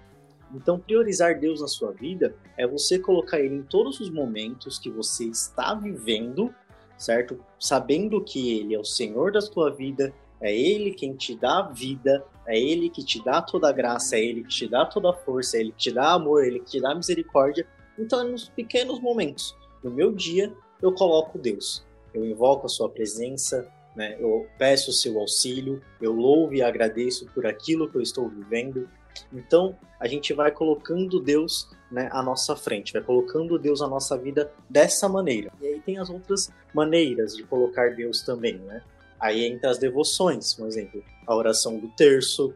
Então, 0.53 0.79
priorizar 0.79 1.39
Deus 1.39 1.61
na 1.61 1.67
sua 1.67 1.91
vida 1.91 2.35
é 2.57 2.67
você 2.67 2.99
colocar 2.99 3.39
Ele 3.39 3.55
em 3.55 3.63
todos 3.63 3.99
os 3.99 4.09
momentos 4.09 4.77
que 4.77 4.89
você 4.89 5.25
está 5.25 5.73
vivendo 5.73 6.53
certo? 7.01 7.43
Sabendo 7.59 8.23
que 8.23 8.59
Ele 8.59 8.75
é 8.75 8.79
o 8.79 8.85
Senhor 8.85 9.31
da 9.31 9.41
tua 9.41 9.71
vida, 9.71 10.13
é 10.39 10.55
Ele 10.55 10.91
quem 10.91 11.15
te 11.15 11.35
dá 11.35 11.63
vida, 11.63 12.23
é 12.51 12.59
Ele 12.59 12.89
que 12.89 13.03
te 13.03 13.23
dá 13.23 13.41
toda 13.41 13.69
a 13.69 13.71
graça, 13.71 14.17
é 14.17 14.23
Ele 14.23 14.43
que 14.43 14.49
te 14.49 14.67
dá 14.67 14.85
toda 14.85 15.09
a 15.09 15.13
força, 15.13 15.57
é 15.57 15.61
Ele 15.61 15.71
que 15.71 15.77
te 15.77 15.91
dá 15.91 16.11
amor, 16.11 16.43
é 16.43 16.47
Ele 16.47 16.59
que 16.59 16.71
te 16.71 16.81
dá 16.81 16.93
misericórdia. 16.93 17.65
Então, 17.97 18.19
é 18.21 18.23
nos 18.23 18.49
pequenos 18.49 18.99
momentos, 18.99 19.55
no 19.83 19.89
meu 19.89 20.11
dia, 20.11 20.53
eu 20.81 20.91
coloco 20.91 21.39
Deus. 21.39 21.85
Eu 22.13 22.25
invoco 22.25 22.65
a 22.65 22.69
Sua 22.69 22.89
presença, 22.89 23.71
né? 23.95 24.17
eu 24.19 24.45
peço 24.57 24.89
o 24.89 24.93
seu 24.93 25.17
auxílio, 25.19 25.81
eu 26.01 26.11
louvo 26.11 26.53
e 26.53 26.61
agradeço 26.61 27.25
por 27.33 27.45
aquilo 27.45 27.89
que 27.89 27.95
eu 27.95 28.01
estou 28.01 28.27
vivendo. 28.27 28.89
Então, 29.31 29.77
a 29.99 30.07
gente 30.07 30.33
vai 30.33 30.51
colocando 30.51 31.19
Deus 31.19 31.69
né, 31.91 32.09
à 32.11 32.21
nossa 32.21 32.55
frente, 32.55 32.93
vai 32.93 33.01
colocando 33.01 33.57
Deus 33.59 33.81
na 33.81 33.87
nossa 33.87 34.17
vida 34.17 34.51
dessa 34.69 35.07
maneira. 35.07 35.51
E 35.61 35.67
aí 35.67 35.79
tem 35.79 35.97
as 35.97 36.09
outras 36.09 36.51
maneiras 36.73 37.35
de 37.35 37.43
colocar 37.43 37.95
Deus 37.95 38.21
também, 38.21 38.57
né? 38.59 38.81
Aí 39.19 39.45
entra 39.45 39.69
as 39.69 39.77
devoções, 39.77 40.55
por 40.55 40.65
exemplo, 40.65 41.03
a 41.31 41.35
oração 41.35 41.77
do 41.79 41.87
terço, 41.89 42.53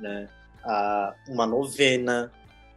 né, 0.00 0.28
a, 0.64 1.14
uma 1.28 1.46
novena, 1.46 2.32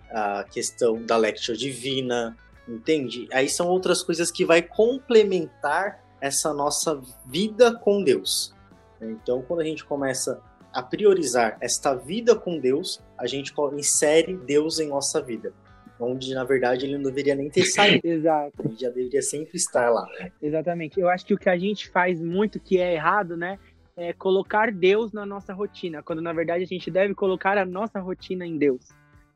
a 0.10 0.44
questão 0.44 1.02
da 1.06 1.18
lectio 1.18 1.56
divina, 1.56 2.36
entende? 2.68 3.28
Aí 3.32 3.50
são 3.50 3.68
outras 3.68 4.04
coisas 4.04 4.32
que 4.32 4.46
vai 4.46 4.62
complementar 4.62 6.04
essa 6.20 6.54
nossa 6.54 7.02
vida 7.26 7.74
com 7.74 8.04
Deus. 8.04 8.54
Então, 9.02 9.42
quando 9.42 9.62
a 9.62 9.66
gente 9.66 9.84
começa 9.84 10.42
a 10.72 10.82
priorizar 10.82 11.58
esta 11.60 11.94
vida 11.94 12.36
com 12.36 12.60
Deus, 12.60 13.02
a 13.18 13.26
gente 13.26 13.54
insere 13.74 14.38
Deus 14.38 14.80
em 14.80 14.88
nossa 14.88 15.22
vida 15.22 15.54
onde 16.02 16.34
na 16.34 16.44
verdade 16.44 16.86
ele 16.86 16.96
não 16.96 17.04
deveria 17.04 17.36
nem 17.36 17.50
ter 17.50 17.66
saído. 17.66 18.02
Exato. 18.08 18.54
Ele 18.66 18.76
já 18.76 18.90
deveria 18.90 19.22
sempre 19.22 19.56
estar 19.56 19.90
lá. 19.90 20.08
Exatamente. 20.42 21.00
Eu 21.00 21.08
acho 21.08 21.26
que 21.26 21.34
o 21.34 21.38
que 21.38 21.50
a 21.50 21.58
gente 21.58 21.90
faz 21.90 22.20
muito 22.20 22.60
que 22.60 22.80
é 22.80 22.94
errado, 22.94 23.38
né? 23.38 23.60
É 23.96 24.14
colocar 24.14 24.72
Deus 24.72 25.12
na 25.12 25.26
nossa 25.26 25.54
rotina, 25.54 26.02
quando 26.02 26.22
na 26.22 26.34
verdade 26.34 26.64
a 26.64 26.68
gente 26.68 26.90
deve 26.90 27.14
colocar 27.14 27.58
a 27.58 27.66
nossa 27.66 28.00
rotina 28.00 28.46
em 28.46 28.58
Deus. 28.58 28.90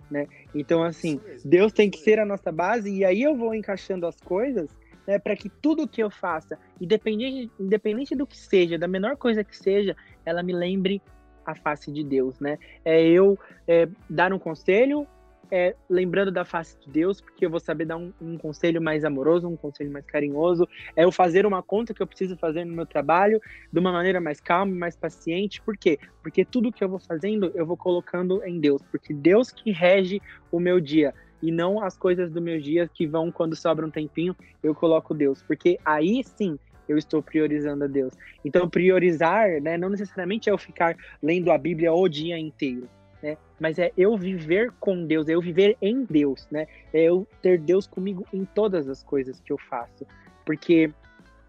Né? 0.10 0.28
Então, 0.54 0.84
assim, 0.84 1.20
Deus 1.44 1.74
tem 1.74 1.90
que 1.90 1.98
ser 1.98 2.20
a 2.20 2.26
nossa 2.26 2.52
base, 2.52 2.92
e 2.92 3.04
aí 3.04 3.24
eu 3.24 3.36
vou 3.36 3.54
encaixando 3.54 4.06
as 4.06 4.20
coisas 4.22 4.70
né, 5.08 5.20
para 5.20 5.36
que 5.36 5.50
tudo 5.50 5.88
que 5.88 6.02
eu 6.02 6.10
faça, 6.10 6.58
independente, 6.80 7.52
independente 7.60 8.16
do 8.16 8.26
que 8.26 8.38
seja, 8.38 8.78
da 8.78 8.88
menor 8.88 9.18
coisa 9.18 9.44
que 9.44 9.56
seja, 9.56 9.96
ela 10.26 10.42
me 10.42 10.54
lembre 10.54 11.02
a 11.46 11.54
face 11.54 11.92
de 11.92 12.04
Deus, 12.04 12.40
né? 12.40 12.58
É 12.84 13.02
eu 13.04 13.38
é, 13.68 13.88
dar 14.10 14.34
um 14.34 14.40
conselho, 14.40 15.08
é, 15.52 15.76
lembrando 15.90 16.32
da 16.32 16.44
face 16.44 16.78
de 16.80 16.90
Deus, 16.90 17.22
porque 17.22 17.46
eu 17.46 17.50
vou 17.50 17.60
saber 17.60 17.86
dar 17.86 17.98
um, 17.98 18.12
um, 18.22 18.38
conselho 18.38 18.82
mais 18.82 19.04
amoroso, 19.04 19.48
um 19.48 19.56
conselho 19.56 19.92
mais 19.92 20.06
carinhoso, 20.06 20.68
é 20.96 21.04
eu 21.04 21.12
fazer 21.12 21.46
uma 21.46 21.62
conta 21.62 21.94
que 21.94 22.02
eu 22.02 22.08
preciso 22.08 22.38
fazer 22.38 22.66
no 22.66 22.74
meu 22.74 22.86
trabalho 22.86 23.42
de 23.72 23.80
uma 23.80 23.92
maneira 23.92 24.20
mais 24.20 24.40
calma, 24.40 24.74
mais 24.74 24.96
paciente. 24.96 25.62
Por 25.62 25.78
quê? 25.78 26.00
Porque 26.22 26.44
tudo 26.44 26.72
que 26.72 26.84
eu 26.84 26.90
vou 26.90 27.00
fazendo, 27.00 27.52
eu 27.56 27.66
vou 27.66 27.78
colocando 27.78 28.44
em 28.44 28.60
Deus, 28.60 28.82
porque 28.92 29.14
Deus 29.14 29.52
que 29.52 29.72
rege 29.72 30.22
o 30.52 30.60
meu 30.60 30.80
dia 30.80 31.14
e 31.42 31.52
não 31.52 31.82
as 31.82 31.98
coisas 31.98 32.32
do 32.32 32.42
meu 32.42 32.60
dia 32.60 32.90
que 32.92 33.06
vão 33.06 33.32
quando 33.32 33.56
sobra 33.56 33.86
um 33.86 33.92
tempinho, 33.92 34.36
eu 34.64 34.74
coloco 34.74 35.14
Deus, 35.14 35.44
porque 35.44 35.78
aí 35.86 36.24
sim 36.24 36.58
eu 36.88 36.98
estou 36.98 37.22
priorizando 37.22 37.84
a 37.84 37.88
Deus. 37.88 38.14
Então 38.44 38.70
priorizar, 38.70 39.62
né, 39.62 39.78
não 39.78 39.90
necessariamente 39.90 40.50
é 40.50 40.52
eu 40.52 40.58
ficar 40.58 40.96
lendo 41.22 41.52
a 41.52 41.58
Bíblia 41.58 41.94
o 41.94 42.08
dia 42.08 42.38
inteiro 42.38 42.88
né? 43.26 43.38
Mas 43.60 43.80
é 43.80 43.92
eu 43.98 44.16
viver 44.16 44.72
com 44.80 45.04
Deus, 45.08 45.28
é 45.28 45.34
eu 45.34 45.42
viver 45.42 45.76
em 45.82 46.04
Deus, 46.04 46.48
né? 46.52 46.68
É 46.94 47.02
eu 47.02 47.28
ter 47.42 47.60
Deus 47.60 47.88
comigo 47.88 48.24
em 48.32 48.46
todas 48.46 48.88
as 48.88 49.02
coisas 49.02 49.40
que 49.40 49.52
eu 49.52 49.58
faço. 49.58 50.06
Porque, 50.46 50.94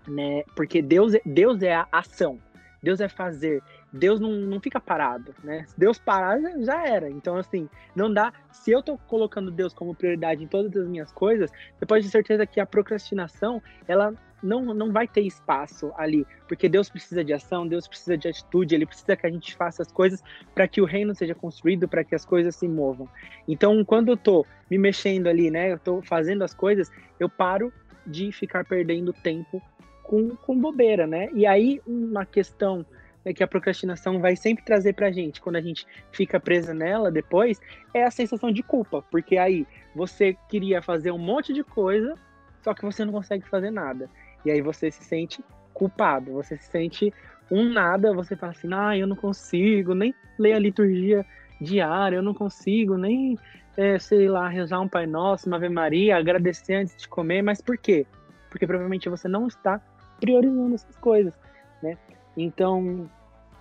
né? 0.08 0.42
Porque 0.54 0.80
Deus, 0.80 1.14
é, 1.14 1.20
Deus 1.26 1.62
é 1.62 1.74
a 1.74 1.86
ação. 1.92 2.38
Deus 2.82 3.00
é 3.00 3.08
fazer, 3.08 3.62
Deus 3.92 4.20
não, 4.20 4.30
não 4.30 4.60
fica 4.60 4.80
parado, 4.80 5.34
né? 5.42 5.64
Se 5.66 5.78
Deus 5.78 5.98
parar, 5.98 6.38
já 6.60 6.86
era. 6.86 7.10
Então, 7.10 7.36
assim, 7.36 7.68
não 7.94 8.12
dá. 8.12 8.32
Se 8.52 8.70
eu 8.70 8.82
tô 8.82 8.96
colocando 8.96 9.50
Deus 9.50 9.74
como 9.74 9.94
prioridade 9.94 10.44
em 10.44 10.46
todas 10.46 10.74
as 10.76 10.88
minhas 10.88 11.10
coisas, 11.12 11.50
você 11.76 11.84
pode 11.84 12.04
ter 12.04 12.10
certeza 12.10 12.46
que 12.46 12.60
a 12.60 12.66
procrastinação, 12.66 13.62
ela 13.88 14.14
não, 14.46 14.72
não 14.72 14.92
vai 14.92 15.08
ter 15.08 15.22
espaço 15.22 15.92
ali, 15.96 16.26
porque 16.46 16.68
Deus 16.68 16.88
precisa 16.88 17.24
de 17.24 17.32
ação, 17.32 17.66
Deus 17.66 17.88
precisa 17.88 18.16
de 18.16 18.28
atitude, 18.28 18.74
Ele 18.74 18.86
precisa 18.86 19.16
que 19.16 19.26
a 19.26 19.30
gente 19.30 19.54
faça 19.54 19.82
as 19.82 19.90
coisas 19.90 20.22
para 20.54 20.68
que 20.68 20.80
o 20.80 20.84
reino 20.84 21.14
seja 21.14 21.34
construído, 21.34 21.88
para 21.88 22.04
que 22.04 22.14
as 22.14 22.24
coisas 22.24 22.54
se 22.54 22.68
movam. 22.68 23.08
Então, 23.48 23.84
quando 23.84 24.10
eu 24.10 24.16
tô 24.16 24.46
me 24.70 24.78
mexendo 24.78 25.26
ali, 25.26 25.50
né, 25.50 25.72
eu 25.72 25.78
tô 25.78 26.00
fazendo 26.00 26.42
as 26.42 26.54
coisas, 26.54 26.90
eu 27.18 27.28
paro 27.28 27.72
de 28.06 28.30
ficar 28.30 28.64
perdendo 28.64 29.12
tempo 29.12 29.60
com, 30.02 30.30
com 30.36 30.58
bobeira, 30.58 31.06
né? 31.06 31.28
E 31.34 31.44
aí, 31.44 31.80
uma 31.84 32.24
questão 32.24 32.86
né, 33.24 33.32
que 33.32 33.42
a 33.42 33.48
procrastinação 33.48 34.20
vai 34.20 34.36
sempre 34.36 34.64
trazer 34.64 34.92
pra 34.92 35.10
gente, 35.10 35.40
quando 35.40 35.56
a 35.56 35.60
gente 35.60 35.84
fica 36.12 36.38
presa 36.38 36.72
nela 36.72 37.10
depois, 37.10 37.60
é 37.92 38.04
a 38.04 38.10
sensação 38.10 38.52
de 38.52 38.62
culpa, 38.62 39.02
porque 39.10 39.36
aí 39.36 39.66
você 39.94 40.36
queria 40.48 40.80
fazer 40.80 41.10
um 41.10 41.18
monte 41.18 41.52
de 41.52 41.64
coisa, 41.64 42.14
só 42.62 42.72
que 42.72 42.84
você 42.84 43.04
não 43.04 43.12
consegue 43.12 43.48
fazer 43.48 43.70
nada. 43.70 44.08
E 44.44 44.50
aí 44.50 44.60
você 44.60 44.90
se 44.90 45.02
sente 45.04 45.44
culpado, 45.72 46.32
você 46.32 46.56
se 46.56 46.70
sente 46.70 47.12
um 47.50 47.68
nada, 47.68 48.12
você 48.12 48.34
fala 48.34 48.52
assim, 48.52 48.68
ah, 48.72 48.96
eu 48.96 49.06
não 49.06 49.16
consigo 49.16 49.94
nem 49.94 50.14
ler 50.38 50.54
a 50.54 50.58
liturgia 50.58 51.24
diária, 51.60 52.16
eu 52.16 52.22
não 52.22 52.34
consigo 52.34 52.96
nem, 52.96 53.38
é, 53.76 53.98
sei 53.98 54.28
lá, 54.28 54.48
rezar 54.48 54.80
um 54.80 54.88
Pai 54.88 55.06
Nosso, 55.06 55.46
uma 55.46 55.56
Ave 55.56 55.68
Maria, 55.68 56.16
agradecer 56.16 56.74
antes 56.74 56.96
de 56.96 57.08
comer, 57.08 57.42
mas 57.42 57.60
por 57.60 57.78
quê? 57.78 58.06
Porque 58.50 58.66
provavelmente 58.66 59.08
você 59.08 59.28
não 59.28 59.46
está 59.46 59.80
priorizando 60.20 60.74
essas 60.74 60.96
coisas, 60.96 61.34
né? 61.82 61.96
Então, 62.36 63.08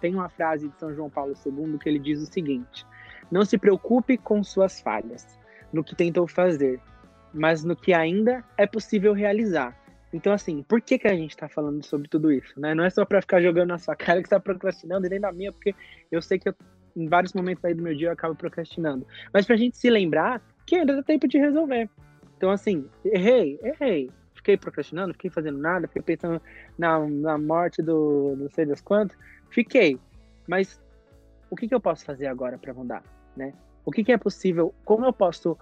tem 0.01 0.13
uma 0.13 0.29
frase 0.29 0.67
de 0.67 0.77
São 0.77 0.93
João 0.93 1.09
Paulo 1.09 1.33
II 1.45 1.77
que 1.77 1.89
ele 1.89 1.99
diz 1.99 2.21
o 2.21 2.31
seguinte: 2.31 2.85
Não 3.31 3.45
se 3.45 3.57
preocupe 3.57 4.17
com 4.17 4.43
suas 4.43 4.79
falhas, 4.79 5.39
no 5.71 5.83
que 5.83 5.95
tentou 5.95 6.27
fazer, 6.27 6.79
mas 7.33 7.63
no 7.63 7.75
que 7.75 7.93
ainda 7.93 8.43
é 8.57 8.65
possível 8.65 9.13
realizar. 9.13 9.75
Então, 10.15 10.31
assim, 10.31 10.63
por 10.63 10.79
que, 10.79 10.97
que 10.97 11.09
a 11.09 11.13
gente 11.13 11.31
está 11.31 11.49
falando 11.49 11.85
sobre 11.85 12.07
tudo 12.07 12.31
isso? 12.31 12.57
Né? 12.57 12.73
Não 12.73 12.85
é 12.85 12.89
só 12.89 13.03
para 13.03 13.19
ficar 13.19 13.41
jogando 13.41 13.67
na 13.67 13.77
sua 13.77 13.97
cara 13.97 14.21
que 14.21 14.27
está 14.27 14.39
procrastinando, 14.39 15.05
e 15.05 15.09
nem 15.09 15.19
na 15.19 15.29
minha, 15.29 15.51
porque 15.51 15.75
eu 16.09 16.21
sei 16.21 16.39
que 16.39 16.47
eu, 16.47 16.55
em 16.95 17.09
vários 17.09 17.33
momentos 17.33 17.65
aí 17.65 17.73
do 17.73 17.83
meu 17.83 17.93
dia 17.93 18.07
eu 18.07 18.13
acabo 18.13 18.33
procrastinando. 18.33 19.05
Mas 19.33 19.45
para 19.45 19.55
a 19.55 19.57
gente 19.57 19.75
se 19.75 19.89
lembrar 19.89 20.41
que 20.65 20.77
ainda 20.77 20.95
dá 20.95 21.03
tempo 21.03 21.27
de 21.27 21.37
resolver. 21.37 21.89
Então, 22.37 22.49
assim, 22.49 22.87
errei, 23.03 23.59
errei. 23.61 24.09
Fiquei 24.33 24.55
procrastinando, 24.55 25.11
fiquei 25.11 25.29
fazendo 25.29 25.57
nada, 25.57 25.85
fiquei 25.85 26.01
pensando 26.01 26.41
na, 26.77 26.97
na 27.05 27.37
morte 27.37 27.81
do 27.81 28.35
não 28.37 28.49
sei 28.51 28.65
das 28.65 28.79
quantas. 28.79 29.17
Fiquei. 29.49 29.99
Mas 30.47 30.81
o 31.49 31.57
que, 31.57 31.67
que 31.67 31.75
eu 31.75 31.81
posso 31.81 32.05
fazer 32.05 32.27
agora 32.27 32.57
para 32.57 32.73
mudar? 32.73 33.03
Né? 33.35 33.51
O 33.83 33.91
que, 33.91 34.01
que 34.01 34.13
é 34.13 34.17
possível? 34.17 34.73
Como 34.85 35.05
eu 35.05 35.11
posso 35.11 35.57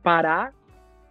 parar 0.00 0.54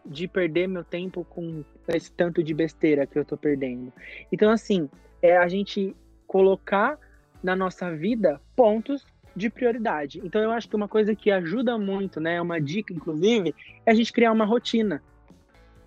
de 0.09 0.27
perder 0.27 0.67
meu 0.67 0.83
tempo 0.83 1.23
com 1.23 1.63
esse 1.87 2.11
tanto 2.11 2.43
de 2.43 2.53
besteira 2.53 3.05
que 3.05 3.17
eu 3.17 3.23
tô 3.23 3.37
perdendo. 3.37 3.93
Então, 4.31 4.51
assim, 4.51 4.89
é 5.21 5.37
a 5.37 5.47
gente 5.47 5.95
colocar 6.25 6.97
na 7.43 7.55
nossa 7.55 7.95
vida 7.95 8.41
pontos 8.55 9.05
de 9.35 9.49
prioridade. 9.49 10.19
Então, 10.23 10.41
eu 10.41 10.51
acho 10.51 10.67
que 10.67 10.75
uma 10.75 10.87
coisa 10.87 11.15
que 11.15 11.31
ajuda 11.31 11.77
muito, 11.77 12.19
né, 12.19 12.41
uma 12.41 12.59
dica, 12.59 12.91
inclusive, 12.91 13.53
é 13.85 13.91
a 13.91 13.93
gente 13.93 14.11
criar 14.11 14.31
uma 14.31 14.45
rotina. 14.45 15.01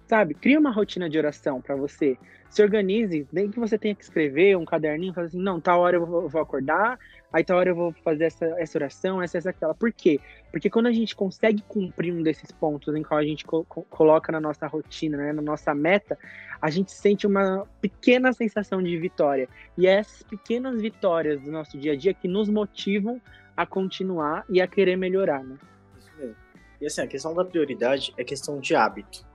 Sabe? 0.06 0.34
Cria 0.34 0.58
uma 0.58 0.70
rotina 0.70 1.08
de 1.08 1.18
oração 1.18 1.60
para 1.60 1.74
você 1.74 2.16
se 2.52 2.62
organize, 2.62 3.26
nem 3.32 3.50
que 3.50 3.58
você 3.58 3.78
tenha 3.78 3.94
que 3.94 4.04
escrever 4.04 4.56
um 4.58 4.64
caderninho, 4.64 5.14
fazer 5.14 5.28
assim, 5.28 5.42
não, 5.42 5.58
tal 5.58 5.80
hora 5.80 5.96
eu 5.96 6.04
vou, 6.04 6.22
eu 6.22 6.28
vou, 6.28 6.42
acordar, 6.42 6.98
aí 7.32 7.44
tal 7.44 7.58
hora 7.58 7.70
eu 7.70 7.74
vou 7.74 7.92
fazer 8.04 8.24
essa, 8.24 8.44
essa 8.58 8.78
oração, 8.78 9.22
essa, 9.22 9.38
essa, 9.38 9.50
aquela. 9.50 9.74
Por 9.74 9.92
quê? 9.92 10.20
Porque 10.50 10.68
quando 10.68 10.86
a 10.86 10.92
gente 10.92 11.16
consegue 11.16 11.62
cumprir 11.66 12.12
um 12.12 12.22
desses 12.22 12.50
pontos 12.50 12.94
em 12.94 13.02
qual 13.02 13.18
a 13.18 13.24
gente 13.24 13.44
co 13.44 13.64
coloca 13.64 14.30
na 14.30 14.40
nossa 14.40 14.66
rotina, 14.66 15.16
né, 15.16 15.32
na 15.32 15.42
nossa 15.42 15.74
meta, 15.74 16.18
a 16.60 16.70
gente 16.70 16.92
sente 16.92 17.26
uma 17.26 17.66
pequena 17.80 18.32
sensação 18.32 18.82
de 18.82 18.96
vitória. 18.98 19.48
E 19.76 19.86
é 19.86 19.94
essas 19.94 20.22
pequenas 20.22 20.80
vitórias 20.80 21.40
do 21.40 21.50
nosso 21.50 21.78
dia 21.78 21.92
a 21.92 21.96
dia 21.96 22.14
que 22.14 22.28
nos 22.28 22.48
motivam 22.48 23.20
a 23.56 23.66
continuar 23.66 24.44
e 24.48 24.60
a 24.60 24.66
querer 24.66 24.96
melhorar, 24.96 25.42
né? 25.42 25.56
Isso 25.98 26.10
mesmo. 26.18 26.36
E 26.80 26.86
assim, 26.86 27.00
a 27.00 27.06
questão 27.06 27.34
da 27.34 27.44
prioridade 27.44 28.12
é 28.16 28.24
questão 28.24 28.58
de 28.58 28.74
hábito. 28.74 29.26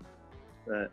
Né? 0.65 0.89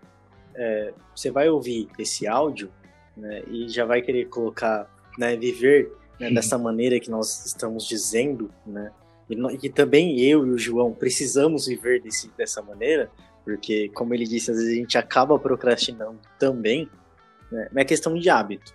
é, 0.55 0.93
você 1.15 1.31
vai 1.31 1.49
ouvir 1.49 1.89
esse 1.99 2.27
áudio 2.27 2.71
né, 3.17 3.43
e 3.49 3.69
já 3.69 3.85
vai 3.85 4.01
querer 4.03 4.27
colocar, 4.27 4.89
né, 5.19 5.37
viver 5.37 5.93
né, 6.19 6.31
dessa 6.31 6.57
maneira 6.59 6.99
que 7.01 7.11
nós 7.11 7.45
estamos 7.47 7.87
dizendo, 7.87 8.51
né, 8.67 8.91
e, 9.29 9.67
e, 9.67 9.71
também 9.71 10.21
eu 10.21 10.47
e 10.47 10.51
o 10.51 10.59
João 10.59 10.93
precisamos 10.93 11.67
viver 11.67 12.03
desse, 12.03 12.31
dessa 12.37 12.61
maneira, 12.63 13.11
porque, 13.45 13.89
como 13.91 14.15
ele 14.15 14.25
disse, 14.25 14.51
às 14.51 14.57
vezes 14.57 14.73
a 14.73 14.77
gente 14.77 14.99
acaba 14.99 15.39
procrastinando 15.39 16.19
também, 16.39 16.89
né, 17.51 17.69
é 17.75 17.85
questão 17.85 18.15
de 18.15 18.29
hábito. 18.29 18.75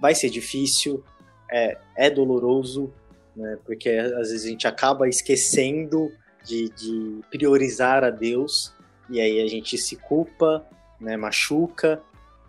Vai 0.00 0.14
ser 0.14 0.30
difícil, 0.30 1.02
é, 1.50 1.78
é 1.96 2.10
doloroso, 2.10 2.92
né, 3.36 3.58
porque 3.64 3.90
às 3.90 4.30
vezes 4.30 4.44
a 4.44 4.48
gente 4.48 4.66
acaba 4.66 5.08
esquecendo 5.08 6.10
de, 6.44 6.68
de 6.70 7.20
priorizar 7.30 8.04
a 8.04 8.10
Deus, 8.10 8.74
e 9.08 9.20
aí 9.20 9.40
a 9.40 9.46
gente 9.46 9.76
se 9.76 9.96
culpa, 9.96 10.64
né, 11.00 11.16
machuca. 11.16 12.02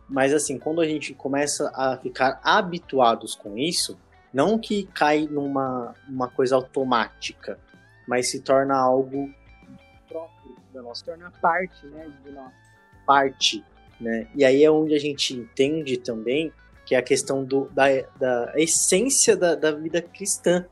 Mas 0.08 0.34
assim, 0.34 0.58
quando 0.58 0.82
a 0.82 0.86
gente 0.86 1.14
começa 1.14 1.72
a 1.76 1.98
ficar 1.98 2.40
habituados 2.44 3.36
com 3.36 3.58
isso, 3.58 3.98
não 4.36 4.60
que 4.60 4.84
cai 4.94 5.30
numa 5.32 5.96
uma 6.10 6.28
coisa 6.28 6.58
automática, 6.58 7.58
mas 8.06 8.30
se 8.30 8.42
torna 8.42 8.76
algo 8.76 9.34
próprio 10.10 10.58
da 10.74 10.82
nossa, 10.82 11.00
se 11.00 11.06
torna 11.06 11.32
parte, 11.42 11.86
né, 11.86 12.12
de 12.22 12.32
nós, 12.32 12.52
parte, 13.08 13.64
né? 13.98 14.28
E 14.36 14.44
aí 14.44 14.62
é 14.62 14.70
onde 14.70 14.94
a 14.94 15.00
gente 15.00 15.34
entende 15.34 15.96
também 15.96 16.52
que 16.86 16.94
é 16.94 16.98
a 16.98 17.02
questão 17.02 17.46
do, 17.46 17.70
da, 17.70 17.86
da 18.20 18.54
essência 18.58 19.38
da, 19.38 19.56
da 19.56 19.72
vida 19.72 20.02
cristã, 20.02 20.66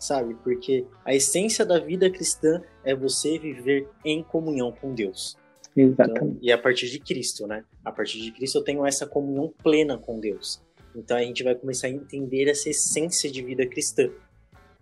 sabe? 0.00 0.34
Porque 0.42 0.84
a 1.04 1.14
essência 1.14 1.64
da 1.64 1.78
vida 1.78 2.10
cristã 2.10 2.60
é 2.84 2.92
você 2.92 3.38
viver 3.38 3.88
em 4.04 4.20
comunhão 4.20 4.72
com 4.72 4.92
Deus. 4.92 5.38
Exatamente. 5.76 6.24
Então, 6.24 6.38
e 6.42 6.50
a 6.50 6.58
partir 6.58 6.90
de 6.90 6.98
Cristo, 6.98 7.46
né? 7.46 7.62
A 7.84 7.92
partir 7.92 8.20
de 8.20 8.32
Cristo 8.32 8.58
eu 8.58 8.64
tenho 8.64 8.84
essa 8.84 9.06
comunhão 9.06 9.54
plena 9.62 9.96
com 9.96 10.18
Deus. 10.18 10.65
Então 10.96 11.16
a 11.16 11.22
gente 11.22 11.44
vai 11.44 11.54
começar 11.54 11.88
a 11.88 11.90
entender 11.90 12.48
essa 12.48 12.70
essência 12.70 13.30
de 13.30 13.42
vida 13.42 13.66
cristã. 13.66 14.10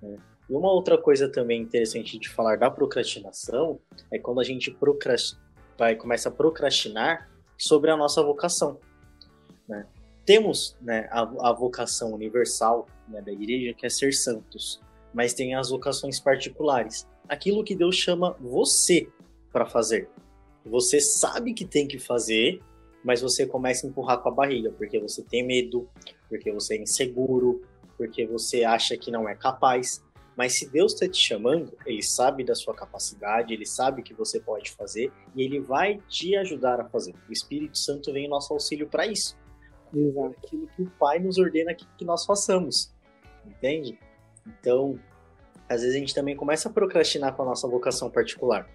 Né? 0.00 0.16
E 0.48 0.55
uma 0.55 0.70
outra 0.70 0.96
coisa 0.96 1.29
também 1.29 1.61
interessante 1.61 2.18
de 2.18 2.29
falar 2.29 2.57
da 2.57 2.70
procrastinação 2.70 3.81
é 4.12 4.18
quando 4.18 4.40
a 4.40 4.44
gente 4.44 4.77
vai 5.77 5.96
começa 5.96 6.29
a 6.29 6.33
procrastinar 6.33 7.29
sobre 7.59 7.90
a 7.90 7.96
nossa 7.96 8.22
vocação. 8.22 8.79
Né? 9.68 9.87
Temos 10.24 10.77
né, 10.81 11.09
a, 11.11 11.50
a 11.50 11.53
vocação 11.53 12.12
universal 12.12 12.87
né, 13.09 13.20
da 13.20 13.33
igreja, 13.33 13.74
que 13.74 13.85
é 13.85 13.88
ser 13.88 14.12
santos, 14.12 14.81
mas 15.12 15.35
tem 15.35 15.55
as 15.55 15.70
vocações 15.70 16.20
particulares. 16.20 17.07
Aquilo 17.29 17.64
que 17.64 17.74
Deus 17.74 17.96
chama 17.96 18.37
você 18.40 19.09
para 19.53 19.66
fazer. 19.66 20.09
Você 20.64 21.00
sabe 21.00 21.53
que 21.55 21.64
tem 21.64 21.87
que 21.87 21.98
fazer, 21.98 22.61
mas 23.05 23.21
você 23.21 23.47
começa 23.47 23.87
a 23.87 23.90
empurrar 23.90 24.19
com 24.21 24.31
a 24.31 24.33
barriga, 24.33 24.73
porque 24.73 24.99
você 24.99 25.23
tem 25.23 25.47
medo, 25.47 25.87
porque 26.29 26.51
você 26.51 26.77
é 26.77 26.83
inseguro, 26.83 27.62
porque 27.99 28.27
você 28.27 28.64
acha 28.64 28.97
que 28.97 29.11
não 29.11 29.29
é 29.29 29.35
capaz. 29.35 30.03
Mas 30.35 30.59
se 30.59 30.69
Deus 30.69 30.95
está 30.95 31.07
te 31.07 31.19
chamando, 31.19 31.77
Ele 31.87 32.03
sabe 32.03 32.43
da 32.43 32.55
sua 32.55 32.75
capacidade, 32.75 33.53
Ele 33.53 33.67
sabe 33.67 34.03
que 34.03 34.14
você 34.14 34.40
pode 34.40 34.71
fazer 34.73 35.12
e 35.37 35.43
Ele 35.43 35.61
vai 35.61 35.99
te 36.09 36.35
ajudar 36.37 36.81
a 36.81 36.88
fazer. 36.88 37.14
O 37.29 37.33
Espírito 37.33 37.79
Santo 37.79 38.12
vem 38.12 38.25
em 38.25 38.29
nosso 38.29 38.53
auxílio 38.53 38.88
para 38.88 39.07
isso. 39.07 39.37
Exato. 39.95 40.35
Aquilo 40.43 40.67
que 40.69 40.83
o 40.83 40.90
Pai 40.99 41.19
nos 41.21 41.38
ordena 41.38 41.75
que, 41.75 42.05
nós 42.05 42.25
façamos. 42.25 42.93
Entende? 43.47 43.99
Então, 44.47 44.99
às 45.69 45.83
vezes 45.83 45.95
a 45.95 45.99
gente 45.99 46.14
também 46.14 46.35
começa 46.35 46.69
a 46.69 46.73
procrastinar 46.73 47.37
com 47.37 47.43
a 47.43 47.47
nossa 47.47 47.69
vocação 47.69 48.11
particular. 48.11 48.69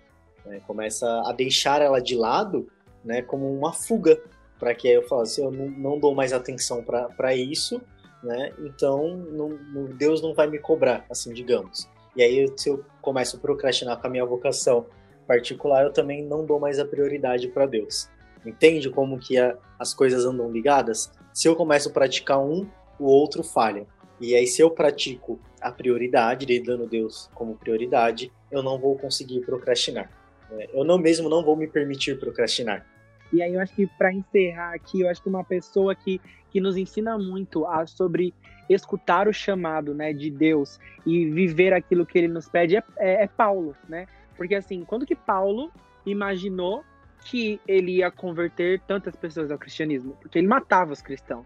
Né? 0.46 0.62
Começa 0.66 1.06
a 1.26 1.34
deixar 1.34 1.82
ela 1.82 2.00
de 2.00 2.16
lado 2.16 2.72
né, 3.04 3.22
como 3.22 3.52
uma 3.52 3.74
fuga, 3.74 4.22
para 4.60 4.76
que 4.76 4.88
aí 4.88 4.96
eu 4.96 5.08
falo 5.08 5.22
assim, 5.22 5.44
eu 5.44 5.52
não, 5.52 5.70
não 5.70 6.00
dou 6.00 6.14
mais 6.14 6.34
atenção 6.34 6.84
para 6.84 7.36
isso, 7.36 7.82
né? 8.22 8.52
então 8.60 9.16
não, 9.16 9.58
Deus 9.86 10.22
não 10.22 10.34
vai 10.34 10.48
me 10.48 10.60
cobrar, 10.60 11.06
assim, 11.10 11.34
digamos. 11.34 11.88
E 12.16 12.22
aí, 12.22 12.52
se 12.58 12.70
eu 12.70 12.84
começo 13.02 13.38
a 13.38 13.40
procrastinar 13.40 14.00
com 14.00 14.08
a 14.08 14.10
minha 14.10 14.26
vocação 14.26 14.88
particular, 15.26 15.84
eu 15.84 15.94
também 15.94 16.24
não 16.24 16.46
dou 16.46 16.60
mais 16.60 16.80
a 16.80 16.86
prioridade 16.86 17.48
para 17.48 17.66
Deus. 17.66 18.10
Entende 18.46 18.90
como 18.90 19.20
que 19.20 19.38
a, 19.38 19.56
as 19.78 19.94
coisas 19.94 20.26
andam 20.26 20.52
ligadas? 20.52 21.12
Se 21.34 21.48
eu 21.48 21.56
começo 21.56 21.90
a 21.90 21.92
praticar 21.92 22.40
um, 22.40 22.68
o 23.00 23.06
outro 23.06 23.44
falha. 23.44 23.86
E 24.20 24.36
aí, 24.36 24.48
se 24.48 24.62
eu 24.62 24.70
pratico 24.70 25.40
a 25.62 25.72
prioridade, 25.72 26.60
dando 26.60 26.88
Deus 26.88 27.30
como 27.34 27.56
prioridade, 27.56 28.32
eu 28.52 28.62
não 28.62 28.78
vou 28.78 28.98
conseguir 28.98 29.42
procrastinar. 29.42 30.12
É, 30.52 30.70
eu 30.74 30.84
não 30.84 30.98
mesmo 30.98 31.30
não 31.30 31.44
vou 31.44 31.56
me 31.56 31.68
permitir 31.68 32.20
procrastinar. 32.20 32.86
E 33.32 33.42
aí 33.42 33.54
eu 33.54 33.60
acho 33.60 33.74
que 33.76 33.86
para 33.86 34.12
encerrar 34.12 34.74
aqui, 34.74 35.02
eu 35.02 35.10
acho 35.10 35.22
que 35.22 35.30
uma 35.30 35.44
pessoa 35.44 35.94
que, 35.94 36.20
que 36.50 36.60
nos 36.60 36.76
ensina 36.78 37.18
muito 37.18 37.66
a, 37.66 37.86
sobre 37.86 38.34
escutar 38.68 39.28
o 39.28 39.34
chamado, 39.34 39.94
né, 39.94 40.14
de 40.14 40.30
Deus 40.30 40.80
e 41.06 41.26
viver 41.30 41.74
aquilo 41.74 42.06
que 42.06 42.18
Ele 42.18 42.28
nos 42.28 42.50
pede 42.50 42.78
é, 42.78 42.84
é, 42.98 43.24
é 43.24 43.28
Paulo, 43.28 43.76
né? 43.88 44.08
Porque 44.36 44.56
assim, 44.56 44.84
quando 44.86 45.06
que 45.06 45.16
Paulo 45.16 45.72
imaginou 46.06 46.84
que 47.26 47.60
ele 47.68 47.98
ia 47.98 48.10
converter 48.10 48.80
tantas 48.88 49.16
pessoas 49.16 49.52
ao 49.52 49.58
cristianismo? 49.58 50.16
Porque 50.22 50.38
ele 50.40 50.48
matava 50.48 50.94
os 50.94 51.02
cristãos. 51.02 51.46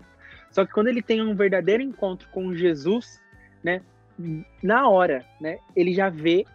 Só 0.52 0.66
que 0.66 0.72
quando 0.72 0.88
ele 0.88 1.02
tem 1.02 1.22
um 1.22 1.36
verdadeiro 1.36 1.82
encontro 1.82 2.30
com 2.30 2.54
Jesus, 2.54 3.20
né, 3.64 3.82
na 4.62 4.88
hora, 4.88 5.26
né, 5.42 5.58
ele 5.76 5.94
já 5.94 6.10
vê 6.10 6.46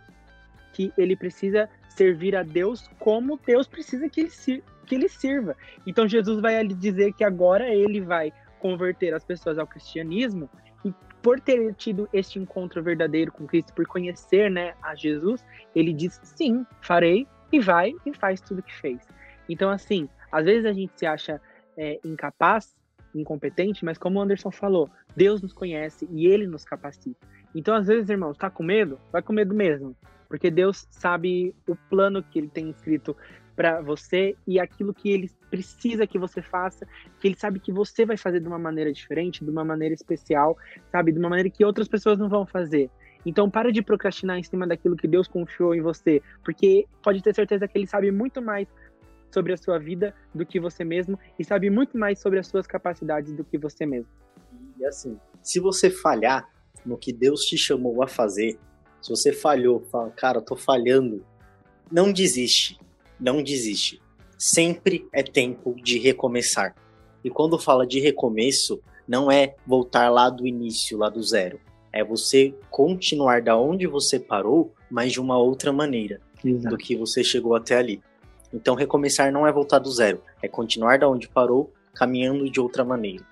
que 0.72 0.92
ele 0.96 1.16
precisa 1.16 1.68
servir 1.98 2.36
a 2.36 2.44
Deus 2.44 2.88
como 3.00 3.38
Deus 3.44 3.66
precisa 3.66 4.08
que 4.08 4.20
ele, 4.20 4.62
que 4.86 4.94
ele 4.94 5.08
sirva. 5.08 5.56
Então 5.84 6.06
Jesus 6.06 6.40
vai 6.40 6.56
ali 6.56 6.74
dizer 6.74 7.12
que 7.12 7.24
agora 7.24 7.68
ele 7.68 8.00
vai 8.00 8.32
converter 8.60 9.12
as 9.12 9.24
pessoas 9.24 9.58
ao 9.58 9.66
cristianismo 9.66 10.48
e 10.84 10.94
por 11.20 11.40
ter 11.40 11.74
tido 11.74 12.08
este 12.12 12.38
encontro 12.38 12.82
verdadeiro 12.82 13.32
com 13.32 13.46
Cristo, 13.46 13.74
por 13.74 13.86
conhecer, 13.86 14.48
né, 14.48 14.74
a 14.80 14.94
Jesus, 14.94 15.44
ele 15.74 15.92
diz 15.92 16.20
sim, 16.22 16.64
farei 16.80 17.26
e 17.52 17.58
vai 17.58 17.92
e 18.06 18.14
faz 18.14 18.40
tudo 18.40 18.62
que 18.62 18.74
fez. 18.74 19.00
Então 19.48 19.68
assim, 19.68 20.08
às 20.30 20.44
vezes 20.44 20.64
a 20.64 20.72
gente 20.72 20.92
se 20.96 21.04
acha 21.04 21.40
é, 21.76 21.98
incapaz, 22.04 22.76
incompetente, 23.12 23.84
mas 23.84 23.98
como 23.98 24.18
o 24.18 24.22
Anderson 24.22 24.52
falou, 24.52 24.88
Deus 25.16 25.42
nos 25.42 25.52
conhece 25.52 26.08
e 26.12 26.26
Ele 26.26 26.46
nos 26.46 26.64
capacita. 26.64 27.26
Então, 27.54 27.74
às 27.74 27.86
vezes, 27.86 28.10
irmãos, 28.10 28.36
tá 28.36 28.50
com 28.50 28.62
medo? 28.62 29.00
Vai 29.10 29.22
com 29.22 29.32
medo 29.32 29.54
mesmo, 29.54 29.96
porque 30.28 30.50
Deus 30.50 30.86
sabe 30.90 31.54
o 31.66 31.74
plano 31.74 32.22
que 32.22 32.38
Ele 32.38 32.48
tem 32.48 32.70
escrito 32.70 33.16
para 33.56 33.80
você 33.80 34.36
e 34.46 34.60
aquilo 34.60 34.94
que 34.94 35.10
Ele 35.10 35.30
precisa 35.50 36.06
que 36.06 36.18
você 36.18 36.40
faça, 36.40 36.86
que 37.18 37.26
Ele 37.26 37.36
sabe 37.36 37.58
que 37.58 37.72
você 37.72 38.06
vai 38.06 38.16
fazer 38.16 38.40
de 38.40 38.46
uma 38.46 38.58
maneira 38.58 38.92
diferente, 38.92 39.44
de 39.44 39.50
uma 39.50 39.64
maneira 39.64 39.94
especial, 39.94 40.56
sabe, 40.92 41.10
de 41.10 41.18
uma 41.18 41.28
maneira 41.28 41.50
que 41.50 41.64
outras 41.64 41.88
pessoas 41.88 42.18
não 42.18 42.28
vão 42.28 42.46
fazer. 42.46 42.90
Então, 43.26 43.50
para 43.50 43.72
de 43.72 43.82
procrastinar 43.82 44.38
em 44.38 44.42
cima 44.44 44.66
daquilo 44.66 44.96
que 44.96 45.08
Deus 45.08 45.26
confiou 45.26 45.74
em 45.74 45.80
você, 45.80 46.22
porque 46.44 46.86
pode 47.02 47.20
ter 47.22 47.34
certeza 47.34 47.66
que 47.66 47.76
Ele 47.76 47.86
sabe 47.86 48.12
muito 48.12 48.40
mais 48.40 48.68
sobre 49.32 49.52
a 49.52 49.56
sua 49.56 49.78
vida 49.78 50.14
do 50.34 50.46
que 50.46 50.60
você 50.60 50.84
mesmo 50.84 51.18
e 51.38 51.44
sabe 51.44 51.68
muito 51.68 51.98
mais 51.98 52.20
sobre 52.20 52.38
as 52.38 52.46
suas 52.46 52.66
capacidades 52.66 53.34
do 53.34 53.44
que 53.44 53.58
você 53.58 53.84
mesmo. 53.84 54.10
E 54.78 54.84
assim, 54.86 55.18
se 55.42 55.58
você 55.58 55.90
falhar 55.90 56.48
no 56.86 56.96
que 56.96 57.12
Deus 57.12 57.40
te 57.40 57.58
chamou 57.58 58.02
a 58.02 58.06
fazer, 58.06 58.58
se 59.08 59.22
você 59.22 59.32
falhou, 59.32 59.80
fala, 59.90 60.10
cara, 60.10 60.38
eu 60.38 60.42
tô 60.42 60.54
falhando, 60.54 61.24
não 61.90 62.12
desiste, 62.12 62.78
não 63.18 63.42
desiste. 63.42 64.02
Sempre 64.36 65.08
é 65.12 65.22
tempo 65.22 65.74
de 65.82 65.98
recomeçar. 65.98 66.74
E 67.24 67.30
quando 67.30 67.58
fala 67.58 67.86
de 67.86 67.98
recomeço, 68.00 68.80
não 69.06 69.30
é 69.30 69.56
voltar 69.66 70.10
lá 70.10 70.28
do 70.28 70.46
início, 70.46 70.98
lá 70.98 71.08
do 71.08 71.22
zero. 71.22 71.58
É 71.90 72.04
você 72.04 72.54
continuar 72.70 73.40
da 73.40 73.56
onde 73.56 73.86
você 73.86 74.20
parou, 74.20 74.72
mas 74.90 75.12
de 75.12 75.20
uma 75.20 75.38
outra 75.38 75.72
maneira 75.72 76.20
Exato. 76.44 76.68
do 76.68 76.76
que 76.76 76.94
você 76.94 77.24
chegou 77.24 77.54
até 77.54 77.76
ali. 77.76 78.02
Então, 78.52 78.74
recomeçar 78.74 79.32
não 79.32 79.46
é 79.46 79.52
voltar 79.52 79.78
do 79.78 79.90
zero, 79.90 80.22
é 80.42 80.48
continuar 80.48 80.98
da 80.98 81.08
onde 81.08 81.28
parou, 81.28 81.72
caminhando 81.94 82.48
de 82.50 82.60
outra 82.60 82.84
maneira. 82.84 83.24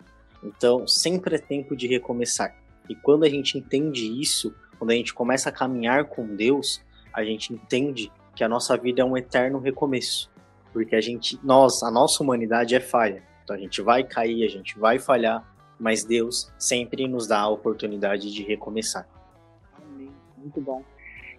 Então, 0.42 0.86
sempre 0.86 1.36
é 1.36 1.38
tempo 1.38 1.76
de 1.76 1.86
recomeçar. 1.86 2.56
E 2.88 2.94
quando 2.94 3.24
a 3.24 3.28
gente 3.28 3.58
entende 3.58 4.20
isso, 4.20 4.54
quando 4.78 4.90
a 4.90 4.94
gente 4.94 5.14
começa 5.14 5.48
a 5.48 5.52
caminhar 5.52 6.04
com 6.04 6.34
Deus, 6.34 6.84
a 7.12 7.24
gente 7.24 7.52
entende 7.52 8.12
que 8.34 8.44
a 8.44 8.48
nossa 8.48 8.76
vida 8.76 9.02
é 9.02 9.04
um 9.04 9.16
eterno 9.16 9.58
recomeço. 9.58 10.30
Porque 10.72 10.94
a 10.94 11.00
gente, 11.00 11.38
nós, 11.42 11.82
a 11.82 11.90
nossa 11.90 12.22
humanidade 12.22 12.74
é 12.74 12.80
falha. 12.80 13.22
Então 13.42 13.56
a 13.56 13.58
gente 13.58 13.80
vai 13.80 14.04
cair, 14.04 14.44
a 14.44 14.48
gente 14.48 14.78
vai 14.78 14.98
falhar, 14.98 15.42
mas 15.78 16.04
Deus 16.04 16.52
sempre 16.58 17.08
nos 17.08 17.26
dá 17.26 17.40
a 17.40 17.48
oportunidade 17.48 18.32
de 18.32 18.42
recomeçar. 18.42 19.08
Amém. 19.82 20.10
Muito 20.36 20.60
bom. 20.60 20.84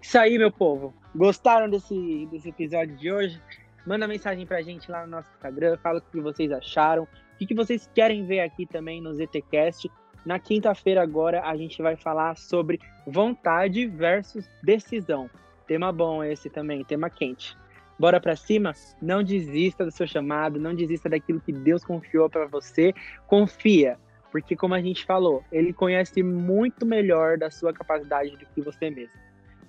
Isso 0.01 0.17
aí, 0.17 0.37
meu 0.37 0.51
povo. 0.51 0.93
Gostaram 1.15 1.69
desse, 1.69 2.27
desse 2.31 2.49
episódio 2.49 2.95
de 2.95 3.11
hoje? 3.11 3.41
Manda 3.85 4.07
mensagem 4.07 4.45
pra 4.45 4.61
gente 4.61 4.89
lá 4.91 5.05
no 5.05 5.11
nosso 5.11 5.29
Instagram, 5.31 5.77
fala 5.77 5.99
o 5.99 6.01
que 6.01 6.19
vocês 6.19 6.51
acharam, 6.51 7.03
o 7.03 7.45
que 7.47 7.53
vocês 7.53 7.89
querem 7.93 8.25
ver 8.25 8.41
aqui 8.41 8.65
também 8.65 9.01
no 9.01 9.13
ZTCast. 9.13 9.89
Na 10.27 10.37
quinta-feira 10.39 11.01
agora 11.01 11.41
a 11.41 11.55
gente 11.55 11.81
vai 11.81 11.95
falar 11.95 12.35
sobre 12.35 12.81
vontade 13.05 13.87
versus 13.87 14.45
decisão. 14.61 15.29
Tema 15.65 15.89
bom 15.89 16.21
esse 16.21 16.49
também, 16.49 16.83
tema 16.83 17.09
quente. 17.09 17.55
Bora 17.97 18.19
para 18.19 18.35
cima? 18.35 18.73
Não 19.01 19.23
desista 19.23 19.85
do 19.85 19.91
seu 19.91 20.05
chamado, 20.05 20.59
não 20.59 20.75
desista 20.75 21.07
daquilo 21.07 21.39
que 21.39 21.53
Deus 21.53 21.85
confiou 21.85 22.29
para 22.29 22.45
você. 22.45 22.93
Confia, 23.25 23.97
porque 24.29 24.53
como 24.53 24.73
a 24.73 24.81
gente 24.81 25.05
falou, 25.05 25.45
ele 25.49 25.71
conhece 25.71 26.21
muito 26.21 26.85
melhor 26.85 27.37
da 27.37 27.49
sua 27.49 27.71
capacidade 27.71 28.31
do 28.31 28.45
que 28.47 28.61
você 28.61 28.89
mesmo. 28.89 29.15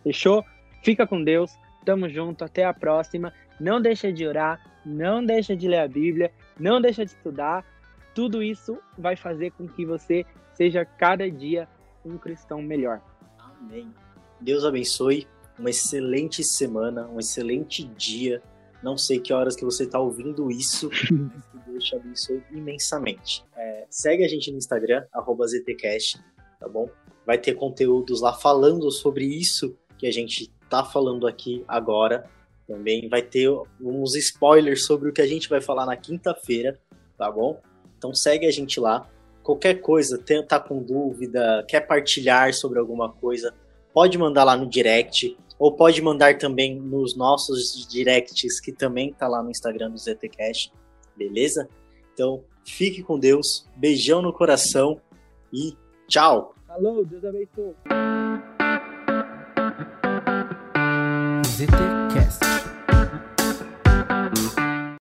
Fechou? 0.03 0.45
Fica 0.83 1.07
com 1.07 1.23
Deus. 1.23 1.57
Tamo 1.85 2.09
junto, 2.09 2.45
até 2.45 2.65
a 2.65 2.75
próxima. 2.75 3.33
Não 3.61 3.81
deixa 3.81 4.13
de 4.13 4.27
orar, 4.27 4.61
não 4.85 5.25
deixa 5.25 5.55
de 5.55 5.69
ler 5.69 5.79
a 5.79 5.89
Bíblia, 5.89 6.33
não 6.59 6.81
deixa 6.81 7.05
de 7.05 7.13
estudar. 7.13 7.65
Tudo 8.19 8.43
isso 8.43 8.77
vai 8.99 9.15
fazer 9.15 9.53
com 9.53 9.69
que 9.69 9.87
você 9.87 10.27
seja 10.53 10.85
cada 10.85 11.31
dia 11.31 11.69
um 12.05 12.19
cristão 12.19 12.61
melhor. 12.61 13.01
Amém. 13.39 13.95
Deus 14.41 14.65
abençoe. 14.65 15.29
Uma 15.57 15.71
excelente 15.71 16.43
semana, 16.43 17.07
um 17.07 17.21
excelente 17.21 17.85
dia. 17.85 18.43
Não 18.83 18.99
sei 18.99 19.21
que 19.21 19.33
horas 19.33 19.55
que 19.55 19.65
você 19.65 19.85
está 19.85 20.01
ouvindo 20.01 20.51
isso, 20.51 20.91
mas 21.15 21.45
que 21.45 21.71
Deus 21.71 21.85
te 21.85 21.95
abençoe 21.95 22.43
imensamente. 22.51 23.45
É, 23.57 23.87
segue 23.89 24.25
a 24.25 24.29
gente 24.29 24.51
no 24.51 24.59
Instagram, 24.59 25.05
ZTCast, 25.47 26.21
tá 26.59 26.69
bom? 26.69 26.91
Vai 27.25 27.39
ter 27.39 27.55
conteúdos 27.55 28.21
lá 28.21 28.33
falando 28.33 28.91
sobre 28.91 29.27
isso 29.27 29.79
que 29.97 30.09
a 30.09 30.13
gente 30.13 30.51
tá 30.69 30.83
falando 30.83 31.25
aqui 31.25 31.65
agora. 31.69 32.29
Também 32.67 33.09
vai 33.09 33.23
ter 33.23 33.49
uns 33.81 34.17
spoilers 34.17 34.87
sobre 34.87 35.09
o 35.09 35.13
que 35.13 35.23
a 35.23 35.27
gente 35.27 35.49
vai 35.49 35.61
falar 35.61 35.87
na 35.87 35.97
quinta-feira, 35.97 36.81
tá 37.17 37.31
bom? 37.31 37.63
Então 37.99 38.15
segue 38.15 38.47
a 38.47 38.51
gente 38.51 38.79
lá. 38.79 39.07
Qualquer 39.43 39.81
coisa, 39.81 40.23
tá 40.47 40.61
com 40.61 40.83
dúvida, 40.83 41.65
quer 41.67 41.81
partilhar 41.81 42.55
sobre 42.55 42.79
alguma 42.79 43.11
coisa, 43.11 43.53
pode 43.93 44.17
mandar 44.17 44.45
lá 44.45 44.57
no 44.57 44.69
direct, 44.69 45.37
ou 45.59 45.73
pode 45.73 46.01
mandar 46.01 46.39
também 46.39 46.79
nos 46.79 47.17
nossos 47.17 47.87
directs, 47.89 48.61
que 48.61 48.71
também 48.71 49.13
tá 49.13 49.27
lá 49.27 49.43
no 49.43 49.51
Instagram 49.51 49.91
do 49.91 49.99
ZTCast, 49.99 50.71
beleza? 51.17 51.69
Então, 52.13 52.45
fique 52.65 53.03
com 53.03 53.19
Deus, 53.19 53.67
beijão 53.75 54.21
no 54.21 54.33
coração 54.33 55.01
e 55.53 55.75
tchau! 56.07 56.55
Falou, 56.67 57.05
Deus 57.05 57.25
abençoe! 57.25 57.75
ZTCast. 61.47 62.78